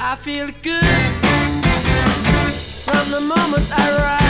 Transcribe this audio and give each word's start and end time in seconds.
I 0.00 0.16
feel 0.16 0.46
good 0.62 0.84
from 2.84 3.10
the 3.10 3.20
moment 3.20 3.66
I 3.70 3.90
rise. 3.98 4.24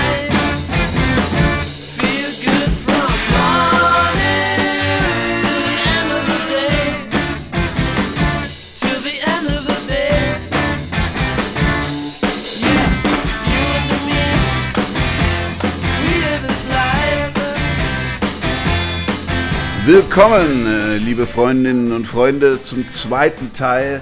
Willkommen, 19.87 20.67
äh, 20.67 20.97
liebe 20.97 21.27
Freundinnen 21.27 21.93
und 21.93 22.07
Freunde, 22.09 22.63
zum 22.63 22.89
zweiten 22.89 23.53
Teil 23.53 24.01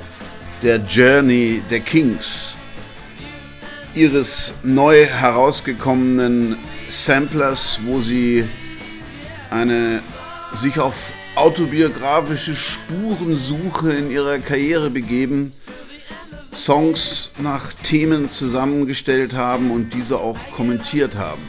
der 0.62 0.76
Journey 0.78 1.62
der 1.70 1.80
Kings, 1.80 2.56
ihres 3.94 4.54
neu 4.62 5.04
herausgekommenen 5.06 6.56
Samplers, 6.88 7.80
wo 7.84 8.00
sie 8.00 8.44
eine 9.50 10.02
sich 10.52 10.78
auf 10.78 11.12
autobiografische 11.34 12.54
Spurensuche 12.54 13.92
in 13.92 14.10
ihrer 14.10 14.38
Karriere 14.38 14.90
begeben, 14.90 15.52
Songs 16.54 17.32
nach 17.38 17.72
Themen 17.82 18.28
zusammengestellt 18.28 19.34
haben 19.34 19.70
und 19.70 19.94
diese 19.94 20.18
auch 20.18 20.38
kommentiert 20.54 21.16
haben. 21.16 21.42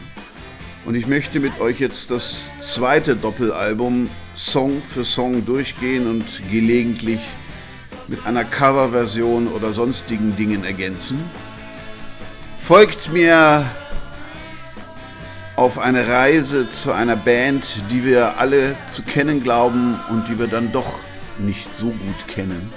Und 0.85 0.95
ich 0.95 1.07
möchte 1.07 1.39
mit 1.39 1.59
euch 1.59 1.79
jetzt 1.79 2.11
das 2.11 2.53
zweite 2.59 3.16
Doppelalbum 3.16 4.09
Song 4.35 4.81
für 4.81 5.05
Song 5.05 5.45
durchgehen 5.45 6.07
und 6.07 6.25
gelegentlich 6.49 7.19
mit 8.14 8.28
einer 8.28 8.45
Coverversion 8.45 9.47
oder 9.47 9.73
sonstigen 9.73 10.36
Dingen 10.36 10.64
ergänzen. 10.64 11.17
Folgt 12.59 13.11
mir 13.11 13.66
auf 15.56 15.80
eine 15.80 16.08
Reise 16.08 16.69
zu 16.69 16.91
einer 16.91 17.16
Band, 17.16 17.66
die 17.89 18.06
wir 18.06 18.38
alle 18.38 18.75
zu 18.86 19.02
kennen 19.02 19.41
glauben 19.41 20.00
und 20.11 20.28
die 20.28 20.38
wir 20.38 20.45
dann 20.45 20.72
doch 20.72 21.00
nicht 21.39 21.75
so 21.75 21.88
gut 21.88 22.28
kennen. 22.28 22.72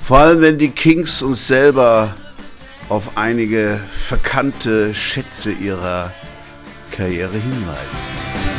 Vor 0.00 0.20
allem 0.20 0.40
wenn 0.40 0.56
die 0.58 0.70
Kings 0.70 1.20
uns 1.20 1.46
selber 1.46 2.14
auf 2.88 3.18
einige 3.18 3.78
verkannte 3.86 4.94
Schätze 4.94 5.52
ihrer 5.52 6.14
Karriere 6.92 7.36
hinweisen. 7.36 8.55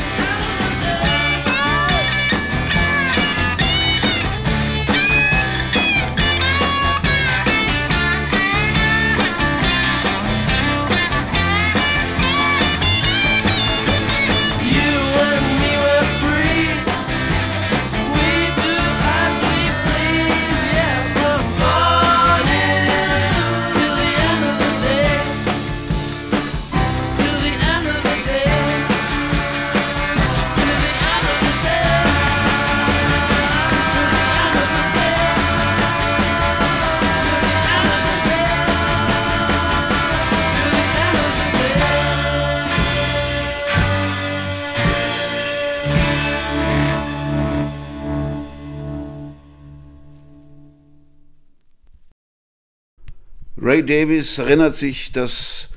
Ray 53.77 53.85
Davis 53.85 54.39
erinnert 54.39 54.73
sich, 54.73 55.11
dass 55.11 55.69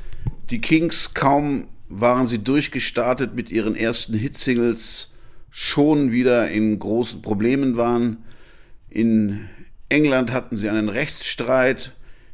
die 0.49 0.63
Kings 0.63 1.13
kaum 1.13 1.67
waren 1.91 2.27
sie 2.27 2.39
durchgestartet 2.39 3.35
mit 3.35 3.51
ihren 3.51 3.77
ersten 3.77 4.15
Hitsingles, 4.15 5.13
schon 5.51 6.11
wieder 6.11 6.51
in 6.51 6.79
großen 6.79 7.21
Problemen 7.21 7.77
waren. 7.77 8.25
In 8.89 9.51
England 9.91 10.33
hatten 10.33 10.57
sie 10.57 10.71
einen 10.71 10.89
Rechtsstreit, 10.89 11.93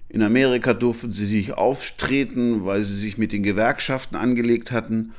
in 0.09 0.22
Amerika 0.22 0.72
durften 0.72 1.10
sie 1.10 1.34
nicht 1.34 1.54
auftreten, 1.54 2.65
weil 2.65 2.84
sie 2.84 2.94
sich 2.94 3.19
mit 3.19 3.33
den 3.33 3.43
Gewerkschaften 3.43 4.15
angelegt 4.15 4.71
hatten. 4.71 5.15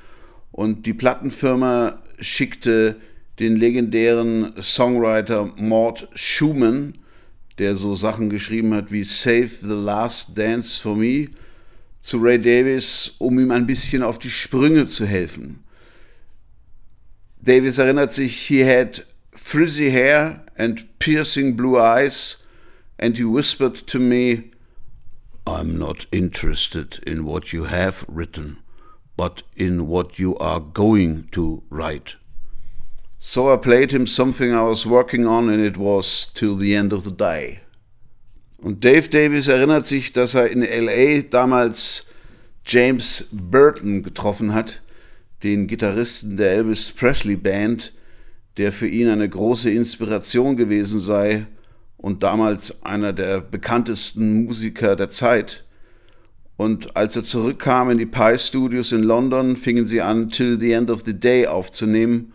Und 0.53 0.85
die 0.85 0.93
Plattenfirma 0.93 2.01
schickte 2.21 2.95
den 3.39 3.57
legendären 3.57 4.53
Songwriter 4.61 5.51
Mort 5.57 6.07
Schumann, 6.15 6.93
der 7.57 7.75
so 7.75 7.95
Sachen 7.95 8.29
geschrieben 8.29 8.73
hat 8.73 8.91
wie 8.91 9.03
Save 9.03 9.49
the 9.61 9.73
Last 9.73 10.37
Dance 10.37 10.79
for 10.81 10.95
Me, 10.95 11.27
zu 12.01 12.19
Ray 12.19 12.39
Davis, 12.39 13.15
um 13.17 13.39
ihm 13.39 13.51
ein 13.51 13.67
bisschen 13.67 14.03
auf 14.03 14.19
die 14.19 14.29
Sprünge 14.29 14.87
zu 14.87 15.05
helfen. 15.05 15.63
Davis 17.41 17.77
erinnert 17.77 18.13
sich, 18.13 18.47
he 18.47 18.63
had 18.63 19.05
frizzy 19.31 19.89
hair 19.89 20.45
and 20.57 20.99
piercing 20.99 21.55
blue 21.55 21.77
eyes, 21.79 22.37
and 22.97 23.17
he 23.17 23.23
whispered 23.23 23.87
to 23.87 23.99
me, 23.99 24.51
I'm 25.45 25.77
not 25.77 26.07
interested 26.11 26.99
in 27.05 27.25
what 27.25 27.53
you 27.53 27.65
have 27.65 28.05
written, 28.07 28.57
but 29.15 29.43
in 29.55 29.87
what 29.87 30.19
you 30.19 30.37
are 30.37 30.59
going 30.59 31.29
to 31.31 31.63
write. 31.69 32.15
So 33.19 33.51
I 33.51 33.57
played 33.57 33.91
him 33.91 34.05
something 34.05 34.53
I 34.53 34.61
was 34.61 34.85
working 34.85 35.25
on, 35.25 35.49
and 35.49 35.59
it 35.59 35.75
was 35.75 36.31
till 36.33 36.55
the 36.55 36.75
end 36.75 36.93
of 36.93 37.03
the 37.03 37.11
day. 37.11 37.61
Und 38.59 38.83
Dave 38.83 39.09
Davis 39.09 39.47
erinnert 39.47 39.87
sich, 39.87 40.13
dass 40.13 40.35
er 40.35 40.49
in 40.49 40.61
LA 40.61 41.21
damals 41.29 42.07
James 42.65 43.25
Burton 43.31 44.03
getroffen 44.03 44.53
hat, 44.53 44.81
den 45.43 45.67
Gitarristen 45.67 46.37
der 46.37 46.51
Elvis 46.51 46.91
Presley 46.91 47.35
Band, 47.35 47.93
der 48.57 48.71
für 48.71 48.87
ihn 48.87 49.09
eine 49.09 49.27
große 49.27 49.71
Inspiration 49.71 50.55
gewesen 50.55 50.99
sei 50.99 51.47
und 51.97 52.21
damals 52.23 52.83
einer 52.83 53.13
der 53.13 53.41
bekanntesten 53.41 54.45
Musiker 54.45 54.95
der 54.95 55.09
Zeit. 55.09 55.63
Und 56.55 56.95
als 56.95 57.15
er 57.15 57.23
zurückkam 57.23 57.89
in 57.91 57.97
die 57.97 58.05
Pie 58.05 58.37
Studios 58.37 58.91
in 58.91 59.03
London, 59.03 59.55
fingen 59.55 59.87
sie 59.87 60.01
an, 60.01 60.29
Till 60.29 60.59
the 60.59 60.71
End 60.71 60.89
of 60.89 61.03
the 61.05 61.19
Day 61.19 61.47
aufzunehmen 61.47 62.33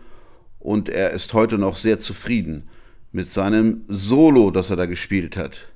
und 0.62 0.88
er 0.88 1.10
ist 1.10 1.34
heute 1.34 1.58
noch 1.58 1.76
sehr 1.76 1.98
zufrieden 1.98 2.68
mit 3.10 3.30
seinem 3.30 3.84
Solo, 3.88 4.50
das 4.52 4.70
er 4.70 4.76
da 4.76 4.86
gespielt 4.86 5.36
hat. 5.36 5.68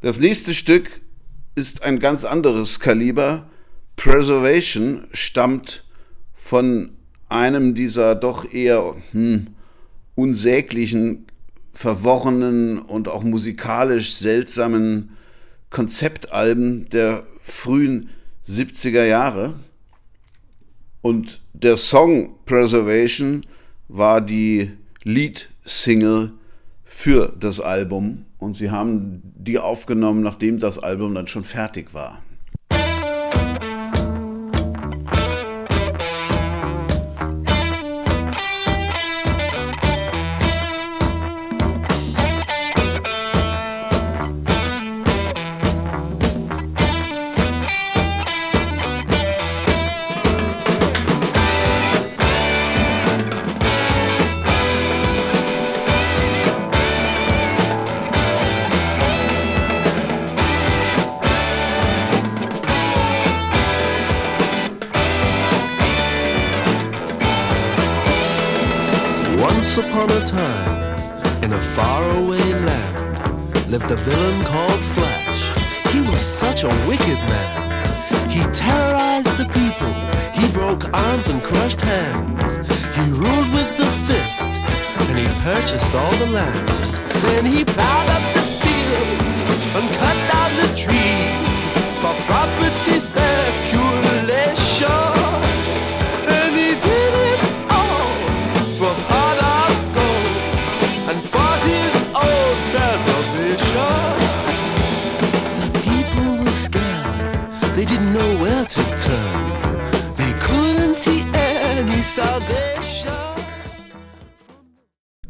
Das 0.00 0.18
nächste 0.18 0.54
Stück 0.54 1.02
ist 1.54 1.82
ein 1.82 1.98
ganz 1.98 2.24
anderes 2.24 2.80
Kaliber. 2.80 3.48
Preservation 3.96 5.06
stammt 5.12 5.84
von 6.34 6.92
einem 7.28 7.74
dieser 7.74 8.14
doch 8.14 8.50
eher 8.50 8.96
hm, 9.12 9.48
unsäglichen, 10.14 11.26
verworrenen 11.72 12.78
und 12.78 13.08
auch 13.08 13.22
musikalisch 13.22 14.14
seltsamen 14.14 15.16
Konzeptalben 15.70 16.88
der 16.88 17.26
frühen 17.42 18.08
70er 18.46 19.04
Jahre. 19.04 19.54
Und 21.02 21.43
der 21.54 21.76
Song 21.76 22.32
Preservation 22.44 23.42
war 23.88 24.20
die 24.20 24.72
Lead-Single 25.04 26.32
für 26.84 27.32
das 27.38 27.60
Album 27.60 28.26
und 28.38 28.56
sie 28.56 28.70
haben 28.70 29.22
die 29.36 29.58
aufgenommen, 29.58 30.22
nachdem 30.22 30.58
das 30.58 30.78
Album 30.78 31.14
dann 31.14 31.28
schon 31.28 31.44
fertig 31.44 31.94
war. 31.94 32.22
Upon 70.04 70.22
a 70.22 70.26
time, 70.26 71.42
In 71.42 71.52
a 71.52 71.60
faraway 71.74 72.52
land 72.64 73.70
lived 73.70 73.90
a 73.90 73.96
villain 73.96 74.44
called 74.44 74.84
Flash. 74.94 75.42
He 75.92 76.00
was 76.00 76.20
such 76.20 76.64
a 76.64 76.68
wicked 76.88 77.20
man. 77.32 78.30
He 78.30 78.42
terrorized 78.52 79.34
the 79.38 79.46
people. 79.58 79.92
He 80.38 80.46
broke 80.52 80.92
arms 80.92 81.26
and 81.28 81.42
crushed 81.42 81.80
hands. 81.80 82.56
He 82.96 83.04
ruled 83.22 83.50
with 83.52 83.70
the 83.76 83.90
fist, 84.08 84.52
and 85.08 85.18
he 85.18 85.26
purchased 85.42 85.94
all 85.94 86.14
the 86.16 86.26
land. 86.26 86.68
Then 87.26 87.46
he 87.46 87.64
plowed 87.64 88.08
up 88.16 88.24
the 88.34 88.46
fields 88.62 89.36
and 89.76 89.84
cut 90.00 90.18
down 90.32 90.50
the 90.62 90.70
trees 90.84 91.58
for 92.00 92.14
property 92.28 92.83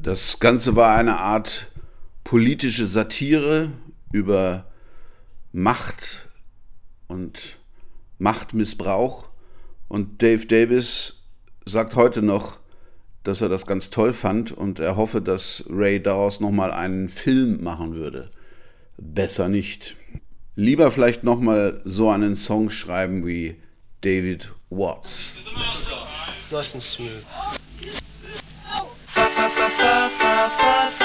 Das 0.04 0.38
Ganze 0.38 0.76
war 0.76 0.96
eine 0.96 1.16
Art 1.16 1.68
politische 2.24 2.86
Satire 2.86 3.70
über 4.12 4.66
Macht 5.50 6.28
und 7.08 7.58
Machtmissbrauch. 8.18 9.30
Und 9.88 10.20
Dave 10.20 10.44
Davis 10.44 11.22
sagt 11.64 11.96
heute 11.96 12.20
noch, 12.20 12.58
dass 13.22 13.40
er 13.40 13.48
das 13.48 13.66
ganz 13.66 13.88
toll 13.88 14.12
fand 14.12 14.52
und 14.52 14.78
er 14.78 14.96
hoffe, 14.96 15.22
dass 15.22 15.64
Ray 15.70 16.02
daraus 16.02 16.38
nochmal 16.38 16.70
einen 16.70 17.08
Film 17.08 17.64
machen 17.64 17.94
würde. 17.94 18.30
Besser 18.98 19.48
nicht. 19.48 19.96
Lieber 20.54 20.90
vielleicht 20.90 21.24
nochmal 21.24 21.80
so 21.86 22.10
einen 22.10 22.36
Song 22.36 22.68
schreiben 22.68 23.26
wie 23.26 23.56
David 24.02 24.52
Watts. 24.68 25.38
Nice 26.50 26.74
and 26.74 26.82
smooth. 26.82 27.63
fa 29.84 30.08
fa 30.18 30.48
fa 30.48 30.90
fa 30.98 31.03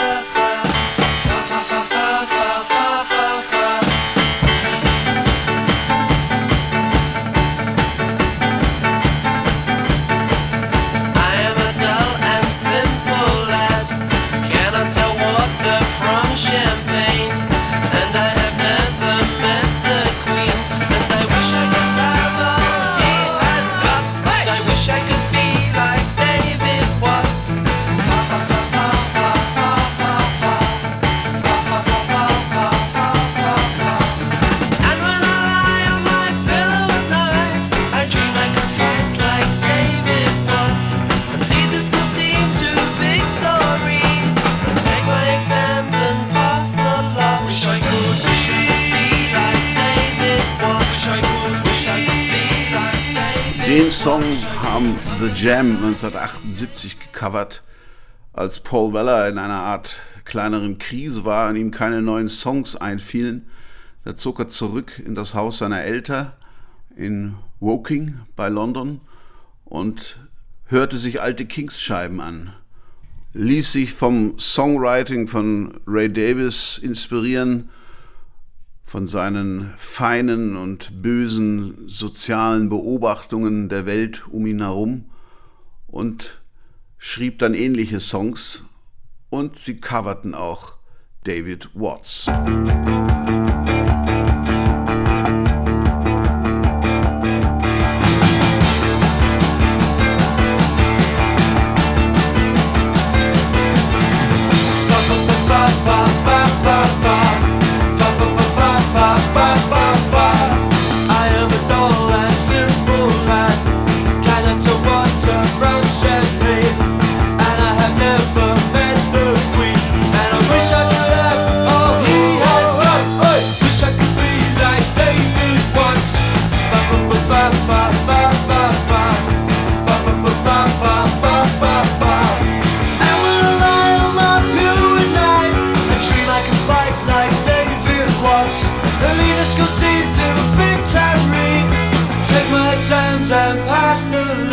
Den 53.80 53.92
Song 53.92 54.22
haben 54.62 54.98
The 55.22 55.28
Jam 55.28 55.78
1978 55.78 57.00
gecovert, 57.00 57.64
als 58.34 58.60
Paul 58.60 58.92
Weller 58.92 59.30
in 59.30 59.38
einer 59.38 59.62
Art 59.62 60.02
kleineren 60.26 60.80
Krise 60.80 61.24
war 61.24 61.50
und 61.50 61.56
ihm 61.56 61.72
keine 61.72 62.02
neuen 62.02 62.28
Songs 62.28 62.76
einfielen. 62.76 63.48
Da 64.04 64.18
zog 64.18 64.40
er 64.40 64.50
zurück 64.50 65.00
in 65.00 65.16
das 65.16 65.34
Haus 65.34 65.60
seiner 65.60 65.81
Eltern 65.81 66.34
in 66.98 67.36
Woking 67.62 68.20
bei 68.36 68.50
London 68.50 69.00
und 69.64 70.20
hörte 70.66 70.98
sich 70.98 71.22
alte 71.22 71.46
Kings-Scheiben 71.46 72.20
an, 72.20 72.54
ließ 73.31 73.72
sich 73.72 73.94
vom 73.94 74.38
Songwriting 74.38 75.30
von 75.30 75.80
Ray 75.88 76.10
Davis 76.10 76.80
inspirieren, 76.80 77.70
von 78.90 79.06
seinen 79.06 79.72
feinen 79.78 80.58
und 80.58 81.04
bösen 81.04 81.88
sozialen 81.88 82.70
Beobachtungen 82.70 83.70
der 83.70 83.86
Welt 83.86 84.28
um 84.32 84.48
ihn 84.48 84.62
herum 84.62 85.12
und 85.86 86.42
schrieb 86.98 87.38
dann 87.38 87.54
ähnliche 87.54 88.00
Songs 88.00 88.64
und 89.30 89.60
sie 89.60 89.80
coverten 89.80 90.34
auch 90.34 90.74
David 91.24 91.70
Watts. 91.76 92.30
I 92.30 93.39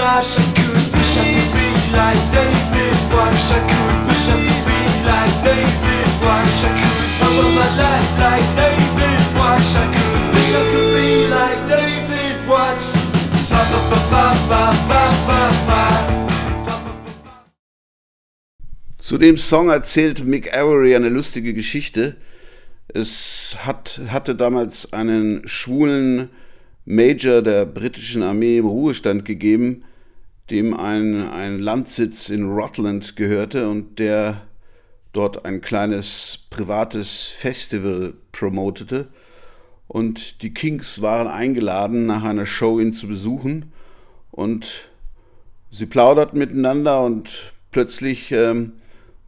Wish 0.07 0.39
I 0.39 0.45
could, 0.55 0.87
wish 0.95 1.17
like 1.93 2.23
David. 2.31 2.95
Wish 3.11 3.51
I 3.51 3.59
could, 3.67 4.07
wish 4.07 4.29
I 4.31 4.39
could 4.39 4.63
be 4.63 4.81
like 5.03 5.35
David. 5.43 6.07
Wish 6.23 6.63
I 6.63 6.71
could 6.79 7.01
live 7.35 7.53
my 7.59 7.67
life 7.75 8.13
like 8.23 8.47
David. 8.55 9.19
Wish 9.35 9.75
I 9.75 9.85
could, 9.95 10.23
wish 10.33 10.55
I 10.55 10.63
could 10.71 10.91
be 10.95 11.11
like 11.27 11.61
David 11.67 12.37
Watts. 12.49 12.95
Ba 13.51 13.61
ba 13.67 13.81
ba 13.91 13.99
ba 14.09 14.25
ba 14.49 14.63
ba 14.89 15.03
ba 15.27 15.41
ba. 15.67 15.83
Zu 19.01 19.19
dem 19.19 19.37
Song 19.37 19.71
erzählt 19.71 20.25
Mick 20.25 20.57
Avery 20.57 20.95
eine 20.95 21.09
lustige 21.09 21.53
Geschichte. 21.53 22.17
Es 22.95 23.57
hat, 23.59 24.01
hatte 24.07 24.37
damals 24.37 24.93
einen 24.93 25.43
schwulen 25.49 26.31
Major 26.85 27.43
der 27.43 27.67
britischen 27.67 28.23
Armee 28.23 28.59
im 28.59 28.67
Ruhestand 28.67 29.25
gegeben, 29.25 29.81
dem 30.51 30.75
ein, 30.75 31.29
ein 31.29 31.59
Landsitz 31.59 32.29
in 32.29 32.49
Rutland 32.49 33.17
gehörte 33.17 33.69
und 33.69 33.99
der 33.99 34.43
dort 35.13 35.45
ein 35.45 35.61
kleines 35.61 36.47
privates 36.51 37.29
Festival 37.29 38.15
promotete. 38.33 39.09
Und 39.89 40.43
die 40.43 40.53
Kings 40.53 41.01
waren 41.01 41.29
eingeladen, 41.29 42.07
nach 42.07 42.23
einer 42.25 42.47
Show 42.47 42.79
ihn 42.79 42.93
zu 42.93 43.09
besuchen. 43.09 43.73
Und 44.31 44.89
sie 45.71 45.87
plauderten 45.87 46.39
miteinander 46.39 47.03
und 47.03 47.53
plötzlich 47.71 48.31
ähm, 48.33 48.73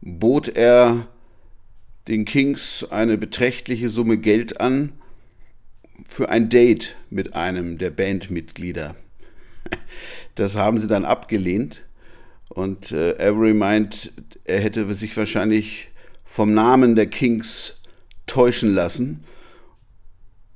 bot 0.01 0.49
er 0.49 1.07
den 2.07 2.25
Kings 2.25 2.85
eine 2.89 3.17
beträchtliche 3.17 3.89
Summe 3.89 4.17
Geld 4.17 4.61
an 4.61 4.93
für 6.07 6.29
ein 6.29 6.49
Date 6.49 6.95
mit 7.09 7.35
einem 7.35 7.77
der 7.77 7.89
Bandmitglieder. 7.89 8.95
Das 10.39 10.55
haben 10.55 10.77
sie 10.77 10.87
dann 10.87 11.03
abgelehnt 11.03 11.83
und 12.47 12.93
äh, 12.93 13.15
Avery 13.19 13.53
meint, 13.53 14.13
er 14.45 14.61
hätte 14.61 14.93
sich 14.93 15.17
wahrscheinlich 15.17 15.89
vom 16.23 16.53
Namen 16.53 16.95
der 16.95 17.07
Kings 17.07 17.81
täuschen 18.25 18.73
lassen. 18.73 19.25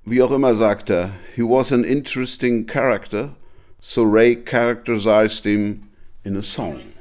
Wie 0.06 0.22
auch 0.22 0.32
immer 0.32 0.56
sagt 0.56 0.90
er, 0.90 1.12
he 1.36 1.42
was 1.42 1.74
an 1.74 1.84
interesting 1.84 2.66
character, 2.66 3.36
so 3.82 4.04
Ray 4.04 4.38
characterized 4.38 5.44
him 5.44 5.90
in 6.24 6.38
a 6.38 6.42
song. 6.42 6.93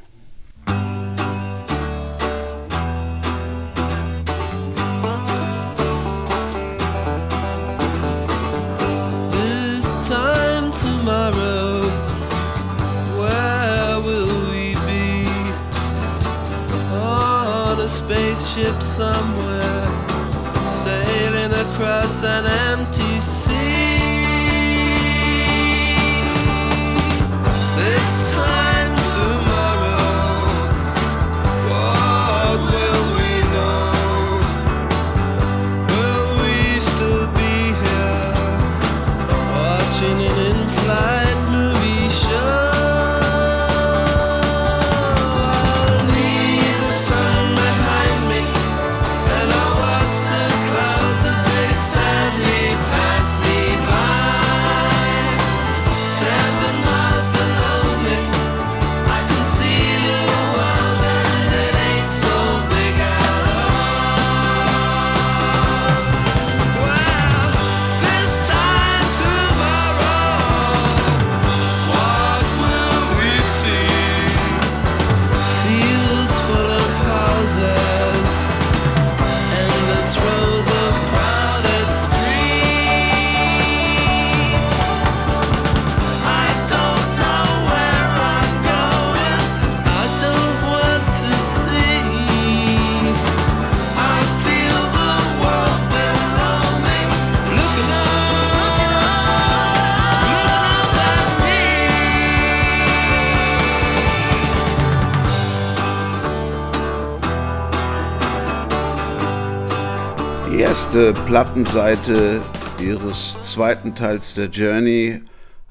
Erste 110.92 111.14
Plattenseite 111.25 112.42
ihres 112.78 113.40
zweiten 113.40 113.94
Teils 113.94 114.34
der 114.34 114.49
Journey 114.50 115.22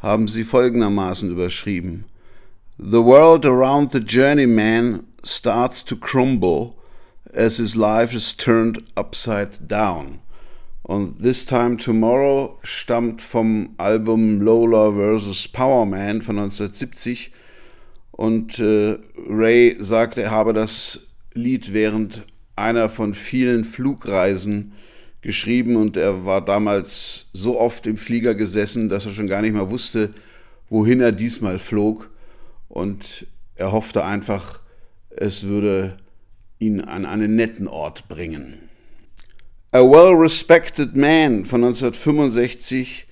haben 0.02 0.28
sie 0.28 0.44
folgendermaßen 0.44 1.30
überschrieben. 1.30 2.06
The 2.80 3.04
world 3.04 3.46
around 3.46 3.92
the 3.92 4.00
journeyman 4.00 5.04
starts 5.24 5.86
to 5.86 5.96
crumble 5.96 6.74
as 7.36 7.58
his 7.58 7.76
life 7.76 8.16
is 8.16 8.36
turned 8.36 8.82
upside 8.96 9.68
down. 9.68 10.22
Und 10.82 11.22
This 11.22 11.46
Time 11.46 11.78
Tomorrow 11.78 12.58
stammt 12.64 13.22
vom 13.22 13.76
Album 13.78 14.42
Lola 14.42 14.90
vs. 14.90 15.50
Power 15.50 15.86
Man 15.86 16.24
von 16.24 16.40
1970 16.40 17.32
und 18.10 18.58
äh, 18.58 18.98
Ray 19.30 19.78
sagt, 19.78 20.18
er 20.18 20.32
habe 20.32 20.54
das 20.54 21.12
Lied 21.36 21.74
während 21.74 22.24
einer 22.56 22.90
von 22.90 23.14
vielen 23.14 23.66
Flugreisen 23.66 24.74
geschrieben 25.22 25.76
und 25.76 25.98
er 25.98 26.26
war 26.26 26.44
damals 26.44 27.30
so 27.34 27.60
oft 27.60 27.86
im 27.88 27.98
Flieger 27.98 28.36
gesessen, 28.36 28.90
dass 28.90 29.06
er 29.06 29.14
schon 29.14 29.28
gar 29.28 29.42
nicht 29.42 29.54
mehr 29.54 29.70
wusste, 29.70 30.12
wohin 30.70 31.02
er 31.02 31.12
diesmal 31.12 31.60
flog 31.60 32.10
und 32.68 33.28
er 33.56 33.72
hoffte 33.72 34.04
einfach, 34.04 34.60
es 35.10 35.44
würde 35.44 35.98
ihn 36.60 36.82
an 36.82 37.06
einen 37.06 37.36
netten 37.36 37.68
Ort 37.68 38.08
bringen. 38.08 38.58
A 39.72 39.80
Well-Respected 39.80 40.96
Man 40.96 41.46
von 41.46 41.64
1965 41.64 43.06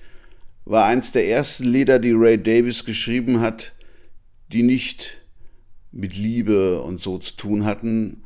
war 0.64 0.86
eins 0.86 1.12
der 1.12 1.26
ersten 1.28 1.64
Lieder, 1.64 1.98
die 1.98 2.12
Ray 2.12 2.42
Davis 2.42 2.84
geschrieben 2.84 3.40
hat, 3.40 3.72
die 4.52 4.62
nicht 4.62 5.22
mit 5.92 6.16
Liebe 6.16 6.82
und 6.82 7.00
so 7.00 7.18
zu 7.18 7.36
tun 7.36 7.64
hatten, 7.64 8.24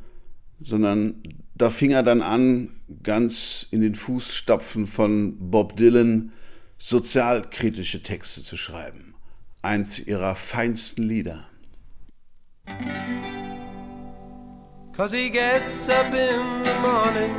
sondern 0.61 1.21
da 1.55 1.69
fing 1.69 1.91
er 1.91 2.03
dann 2.03 2.21
an, 2.21 2.69
ganz 3.01 3.65
in 3.71 3.81
den 3.81 3.95
Fußstapfen 3.95 4.87
von 4.87 5.37
Bob 5.49 5.77
Dylan 5.77 6.33
sozialkritische 6.77 8.03
Texte 8.03 8.43
zu 8.43 8.57
schreiben. 8.57 9.15
Eins 9.61 9.99
ihrer 9.99 10.35
feinsten 10.35 11.03
Lieder. 11.03 11.47
Cause 14.95 15.13
he 15.13 15.29
gets 15.29 15.89
up 15.89 16.07
in 16.13 16.63
the 16.63 16.73
morning 16.81 17.35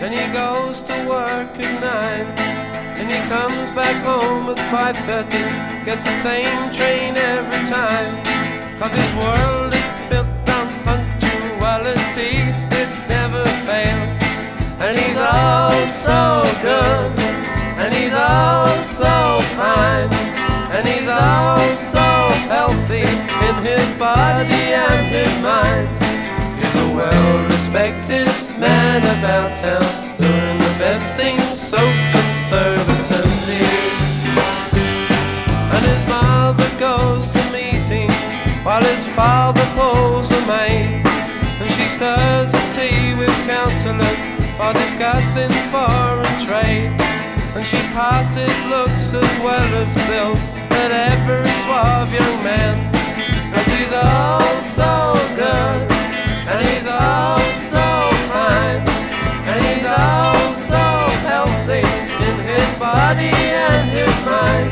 and 0.00 0.14
he 0.14 0.26
goes 0.32 0.82
to 0.82 0.94
work 1.06 1.54
at 1.58 1.80
nine 1.82 2.26
and 2.98 3.10
he 3.10 3.18
comes 3.28 3.70
back 3.72 3.96
home 4.02 4.48
at 4.48 4.58
5.30 4.72 5.84
gets 5.84 6.04
the 6.04 6.10
same 6.22 6.72
train 6.72 7.14
every 7.14 7.68
time 7.68 8.16
Cause 8.78 8.94
his 8.94 9.14
world 9.14 9.74
is 9.74 9.88
built 10.08 10.48
on 10.48 10.68
punctuality 10.84 12.45
and 14.78 14.98
he's 14.98 15.16
all 15.16 15.86
so 15.86 16.42
good 16.62 17.18
and 17.80 17.94
he's 17.94 18.14
all 18.14 18.68
so 18.76 19.40
fine 19.56 20.10
and 20.74 20.86
he's 20.86 21.08
all 21.08 21.72
so 21.72 22.08
healthy 22.48 23.06
in 23.48 23.54
his 23.64 23.94
body 23.94 24.74
and 24.74 25.06
his 25.06 25.42
mind 25.42 25.88
He's 26.58 26.74
a 26.76 26.96
well-respected 26.96 28.26
man 28.58 29.02
about 29.18 29.58
town, 29.58 29.84
doing 30.16 30.58
the 30.58 30.74
best 30.78 31.16
things 31.16 31.44
so 31.44 31.76
conservatively. 31.76 33.60
And 35.72 35.82
his 35.84 36.02
mother 36.08 36.70
goes 36.80 37.30
to 37.34 37.42
meetings 37.52 38.34
while 38.64 38.82
his 38.82 39.04
father 39.14 39.66
pulls 39.76 40.30
a 40.32 40.46
maid. 40.46 41.04
And 41.60 41.70
she 41.72 41.88
stirs 41.88 42.52
the 42.52 42.64
tea 42.72 43.14
with 43.14 43.34
councillors 43.46 44.35
while 44.58 44.72
discussing 44.72 45.50
foreign 45.70 46.36
trade. 46.40 46.90
And 47.54 47.64
she 47.64 47.76
passes 47.92 48.52
looks 48.68 49.14
as 49.14 49.32
well 49.40 49.68
as 49.82 49.94
bills 50.08 50.42
at 50.82 50.90
every 51.12 51.50
suave 51.64 52.12
young 52.12 52.44
man. 52.44 52.74
Cause 53.52 53.66
he's 53.76 53.92
all 53.92 54.60
so 54.60 55.14
good. 55.36 55.92
And 56.48 56.64
he's 56.68 56.86
all 56.86 57.40
so 57.72 57.86
fine, 58.30 58.80
and 59.50 59.60
he's 59.66 59.84
all 59.84 60.48
so 60.48 60.84
healthy 61.26 61.82
in 62.28 62.36
his 62.38 62.78
body 62.78 63.34
and 63.34 63.90
his 63.90 64.14
mind. 64.24 64.70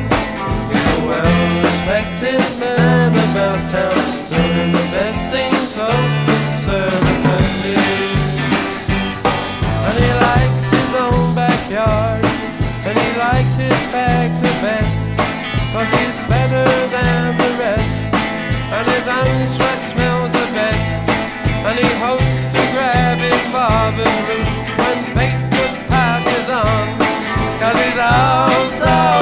He's 0.71 0.87
a 0.95 1.07
well-respected 1.09 2.41
man 2.61 3.11
about 3.11 3.69
town, 3.69 3.91
doing 4.31 4.71
the 4.71 4.87
best 4.95 5.33
things 5.33 5.69
so 5.69 5.89
conservatively. 6.27 7.24
And 9.95 10.03
he 10.03 10.11
likes 10.11 10.67
his 10.75 10.93
own 10.97 11.35
backyard, 11.37 12.25
and 12.83 12.99
he 12.99 13.11
likes 13.17 13.55
his 13.55 13.79
fags 13.95 14.41
the 14.43 14.51
best, 14.59 15.07
cause 15.71 15.87
he's 15.87 16.17
better 16.27 16.67
than 16.91 17.39
the 17.39 17.51
rest, 17.63 18.13
and 18.75 18.85
his 18.91 19.07
own 19.07 19.47
sweat 19.47 19.81
smells 19.95 20.33
the 20.33 20.51
best. 20.51 21.09
And 21.63 21.79
he 21.79 21.87
hopes 22.03 22.39
to 22.55 22.63
grab 22.75 23.19
his 23.19 23.47
father's 23.55 24.19
root 24.27 24.51
when 24.83 24.99
fate 25.15 25.39
passes 25.87 26.49
on. 26.51 26.87
Cause 27.61 27.79
he's 27.79 27.99
all 27.99 28.63
so 28.83 29.14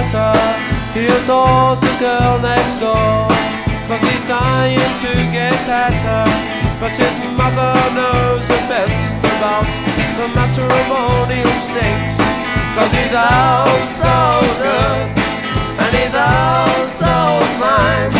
matter. 0.00 0.32
He 0.96 1.06
adores 1.06 1.80
the 1.80 1.94
girl 2.00 2.38
next 2.40 2.80
door. 2.80 3.28
Cause 3.88 4.02
he's 4.02 4.24
dying 4.26 4.92
to 5.04 5.10
get 5.32 5.60
at 5.68 5.96
her. 6.06 6.26
But 6.80 6.96
his 6.96 7.16
mother 7.36 7.74
knows 7.92 8.46
the 8.48 8.60
best 8.70 9.18
about 9.36 9.68
the 10.16 10.26
matrimonial 10.32 11.52
snakes. 11.68 12.16
Cause 12.76 12.92
he's 12.96 13.14
out 13.14 13.84
so 14.00 14.16
good. 14.64 15.04
And 15.82 15.90
he's 15.96 16.14
out 16.14 16.86
so 16.86 17.16
fine. 17.60 18.12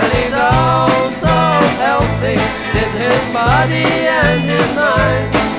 And 0.00 0.10
he's 0.18 0.34
out 0.34 1.08
so 1.24 1.36
healthy 1.80 2.38
in 2.80 2.90
his 3.00 3.22
body 3.32 3.86
and 4.20 4.40
his 4.42 4.68
mind. 4.76 5.53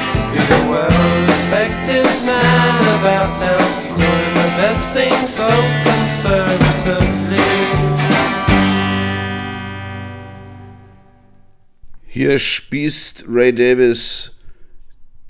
Hier 12.08 12.40
spießt 12.40 13.26
Ray 13.28 13.54
Davis 13.54 14.38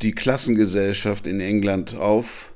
die 0.02 0.12
Klassengesellschaft 0.12 1.26
in 1.28 1.40
England 1.40 1.96
auf 1.96 2.54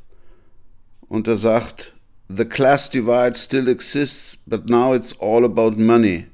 und 1.07 1.27
er 1.27 1.37
sagt, 1.37 1.95
The 2.29 2.45
class 2.45 2.91
divide 2.91 3.35
still 3.35 3.67
exists, 3.67 4.37
but 4.45 4.69
now 4.69 4.93
it's 4.93 5.19
all 5.19 5.43
about 5.43 5.81
money. 5.81 6.27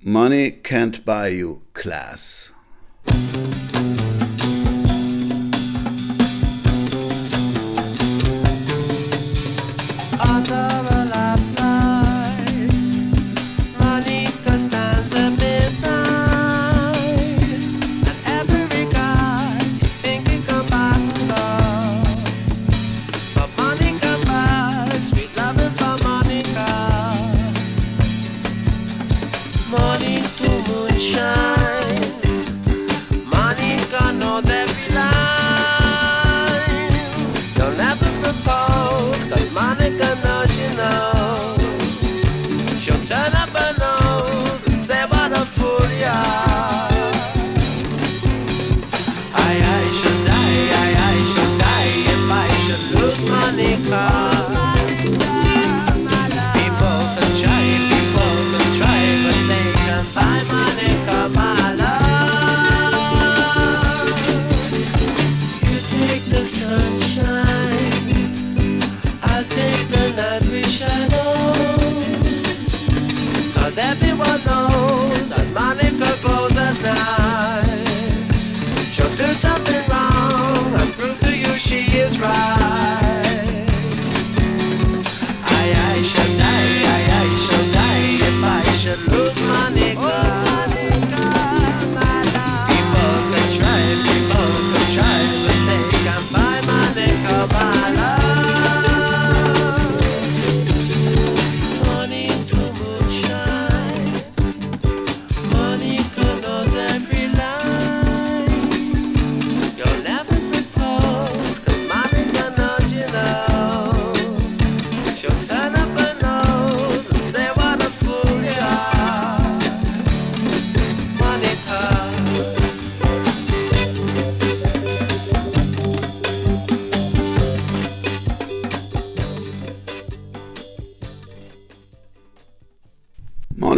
Money 0.00 0.50
can't 0.62 1.04
buy 1.04 1.28
you 1.28 1.60
class. 1.74 2.52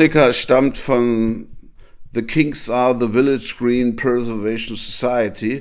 Monica 0.02 0.32
stammt 0.32 0.76
von 0.78 1.46
The 2.12 2.22
Kings 2.22 2.68
Are 2.68 2.98
the 2.98 3.06
Village 3.06 3.54
Green 3.56 3.94
Preservation 3.94 4.76
Society, 4.76 5.60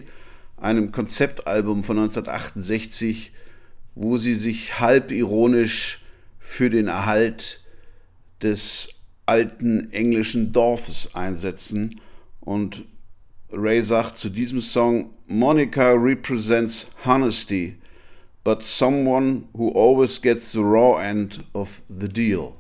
einem 0.58 0.92
Konzeptalbum 0.92 1.84
von 1.84 2.00
1968, 2.00 3.34
wo 3.94 4.18
sie 4.18 4.34
sich 4.34 4.80
halb 4.80 5.12
ironisch 5.12 6.02
für 6.40 6.72
den 6.72 6.88
Erhalt 6.88 7.60
des 8.42 9.02
alten 9.28 9.94
englischen 9.94 10.52
Dorfes 10.52 11.14
einsetzen. 11.14 12.02
Und 12.40 12.84
Ray 13.52 13.84
sagt 13.84 14.18
zu 14.18 14.30
diesem 14.30 14.62
Song, 14.62 15.12
Monica 15.28 15.92
represents 15.92 16.96
honesty, 17.06 17.76
but 18.44 18.64
someone 18.64 19.44
who 19.54 19.72
always 19.76 20.20
gets 20.20 20.52
the 20.52 20.64
raw 20.64 20.98
end 21.00 21.44
of 21.54 21.84
the 21.88 22.10
deal. 22.10 22.56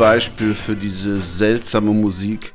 Beispiel 0.00 0.54
für 0.54 0.76
diese 0.76 1.20
seltsame 1.20 1.92
Musik, 1.92 2.54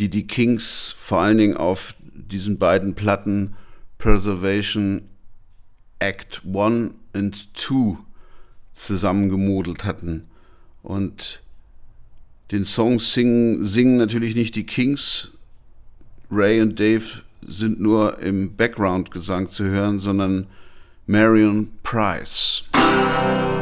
die 0.00 0.08
die 0.08 0.26
Kings 0.26 0.92
vor 0.98 1.20
allen 1.20 1.38
Dingen 1.38 1.56
auf 1.56 1.94
diesen 2.12 2.58
beiden 2.58 2.96
Platten 2.96 3.54
Preservation 3.98 5.02
Act 6.00 6.42
1 6.44 6.90
und 7.12 7.56
2 7.56 7.98
zusammengemodelt 8.72 9.84
hatten. 9.84 10.24
Und 10.82 11.40
den 12.50 12.64
Song 12.64 12.98
singen, 12.98 13.64
singen 13.64 13.96
natürlich 13.96 14.34
nicht 14.34 14.56
die 14.56 14.66
Kings. 14.66 15.30
Ray 16.32 16.60
und 16.60 16.80
Dave 16.80 17.22
sind 17.46 17.80
nur 17.80 18.18
im 18.18 18.56
Background-Gesang 18.56 19.50
zu 19.50 19.66
hören, 19.66 20.00
sondern 20.00 20.48
Marion 21.06 21.70
Price. 21.84 22.64
Monica 22.74 23.52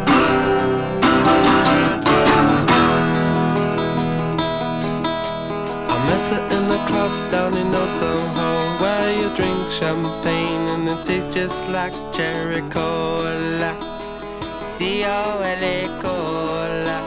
met 6.10 6.28
her 6.28 6.42
in 6.56 6.64
the 6.68 6.80
club 6.90 7.12
down 7.30 7.52
in 7.56 7.68
Old 7.74 8.80
Where 8.80 9.10
you 9.20 9.28
drink 9.38 9.70
champagne 9.70 10.64
and 10.74 10.88
it 10.88 11.00
tastes 11.06 11.32
just 11.34 11.60
like 11.68 11.94
cherry 12.12 12.62
cola. 12.76 13.72
C-O-L-A 14.74 15.78
cola. 16.02 16.98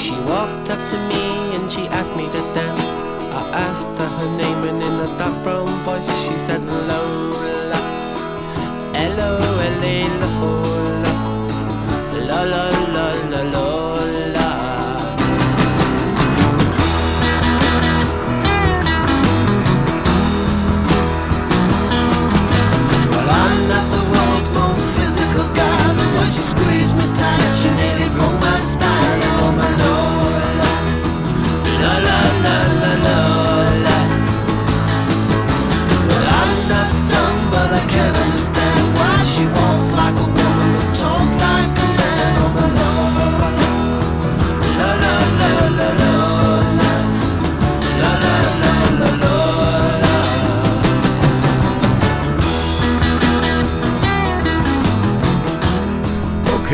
She 0.00 0.14
walked 0.30 0.68
up 0.74 0.82
to 0.92 0.98
me 1.10 1.24
and 1.56 1.66
she 1.72 1.82
asked 1.98 2.14
me 2.20 2.26
to 2.36 2.42
dance. 2.58 2.96
I 3.38 3.42
asked 3.68 3.94
her 4.00 4.10
her 4.18 4.30
name 4.42 4.60
and 4.70 4.80
in 4.88 4.94
a 5.06 5.08
dark 5.18 5.36
brown 5.44 5.72
voice 5.86 6.10
she 6.24 6.36
said 6.46 6.62
Lola. 6.90 7.80
L-O-L-A 8.94 9.96
Lola 10.20 10.71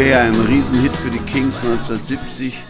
Okay, 0.09 0.17
ein 0.17 0.41
Riesenhit 0.41 0.97
für 0.97 1.11
die 1.11 1.19
Kings 1.19 1.63
1970. 1.63 2.65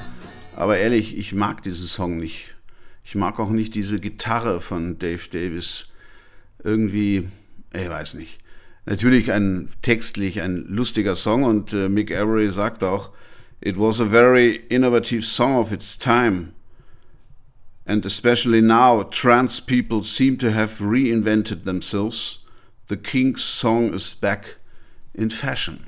Aber 0.56 0.76
ehrlich, 0.76 1.16
ich 1.16 1.32
mag 1.32 1.62
diesen 1.62 1.86
Song 1.86 2.16
nicht. 2.16 2.56
Ich 3.04 3.14
mag 3.14 3.38
auch 3.38 3.50
nicht 3.50 3.76
diese 3.76 4.00
Gitarre 4.00 4.60
von 4.60 4.98
Dave 4.98 5.22
Davis. 5.30 5.86
Irgendwie, 6.64 7.28
ich 7.72 7.88
weiß 7.88 8.14
nicht. 8.14 8.40
Natürlich 8.86 9.30
ein 9.30 9.68
textlich 9.82 10.42
ein 10.42 10.64
lustiger 10.66 11.14
Song 11.14 11.44
und 11.44 11.72
äh, 11.72 11.88
Mick 11.88 12.10
Avery 12.10 12.50
sagt 12.50 12.82
auch, 12.82 13.10
it 13.60 13.78
was 13.78 14.00
a 14.00 14.06
very 14.06 14.56
innovative 14.68 15.22
song 15.22 15.54
of 15.54 15.70
its 15.70 15.96
time. 15.96 16.54
And 17.86 18.04
especially 18.04 18.62
now, 18.62 19.04
trans 19.04 19.60
people 19.60 20.02
seem 20.02 20.38
to 20.38 20.52
have 20.52 20.80
reinvented 20.80 21.62
themselves. 21.62 22.44
The 22.88 22.96
Kings 22.96 23.44
song 23.44 23.94
is 23.94 24.12
back 24.12 24.56
in 25.14 25.30
fashion. 25.30 25.87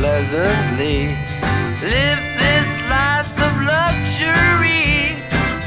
Pleasantly. 0.00 0.98
Live 1.82 2.22
this 2.40 2.70
life 2.88 3.36
of 3.46 3.54
luxury. 3.74 5.20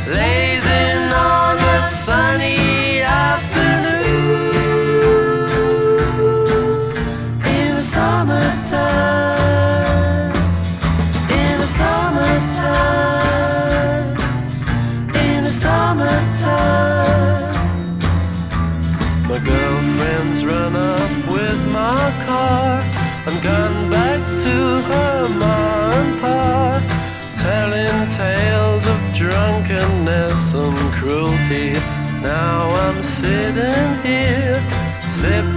Blazing 0.10 1.14
on 1.14 1.58
a 1.58 1.84
sunny 1.84 3.02
afternoon 3.02 4.50
in 7.46 7.70
the 7.78 7.86
summertime, 7.96 9.38
in 11.40 11.54
the 11.64 11.70
summertime, 11.80 13.14
in 15.26 15.40
the 15.44 15.54
summertime. 15.64 17.04
My 19.30 19.40
girlfriend's 19.52 20.42
run 20.44 20.76
off 20.76 21.14
with 21.32 21.62
my 21.72 22.12
car 22.26 22.93
and 30.56 30.78
cruelty. 30.94 31.74
Now 32.22 32.68
I'm 32.68 33.02
sitting 33.02 34.04
here, 34.04 34.62
sipping 35.02 35.53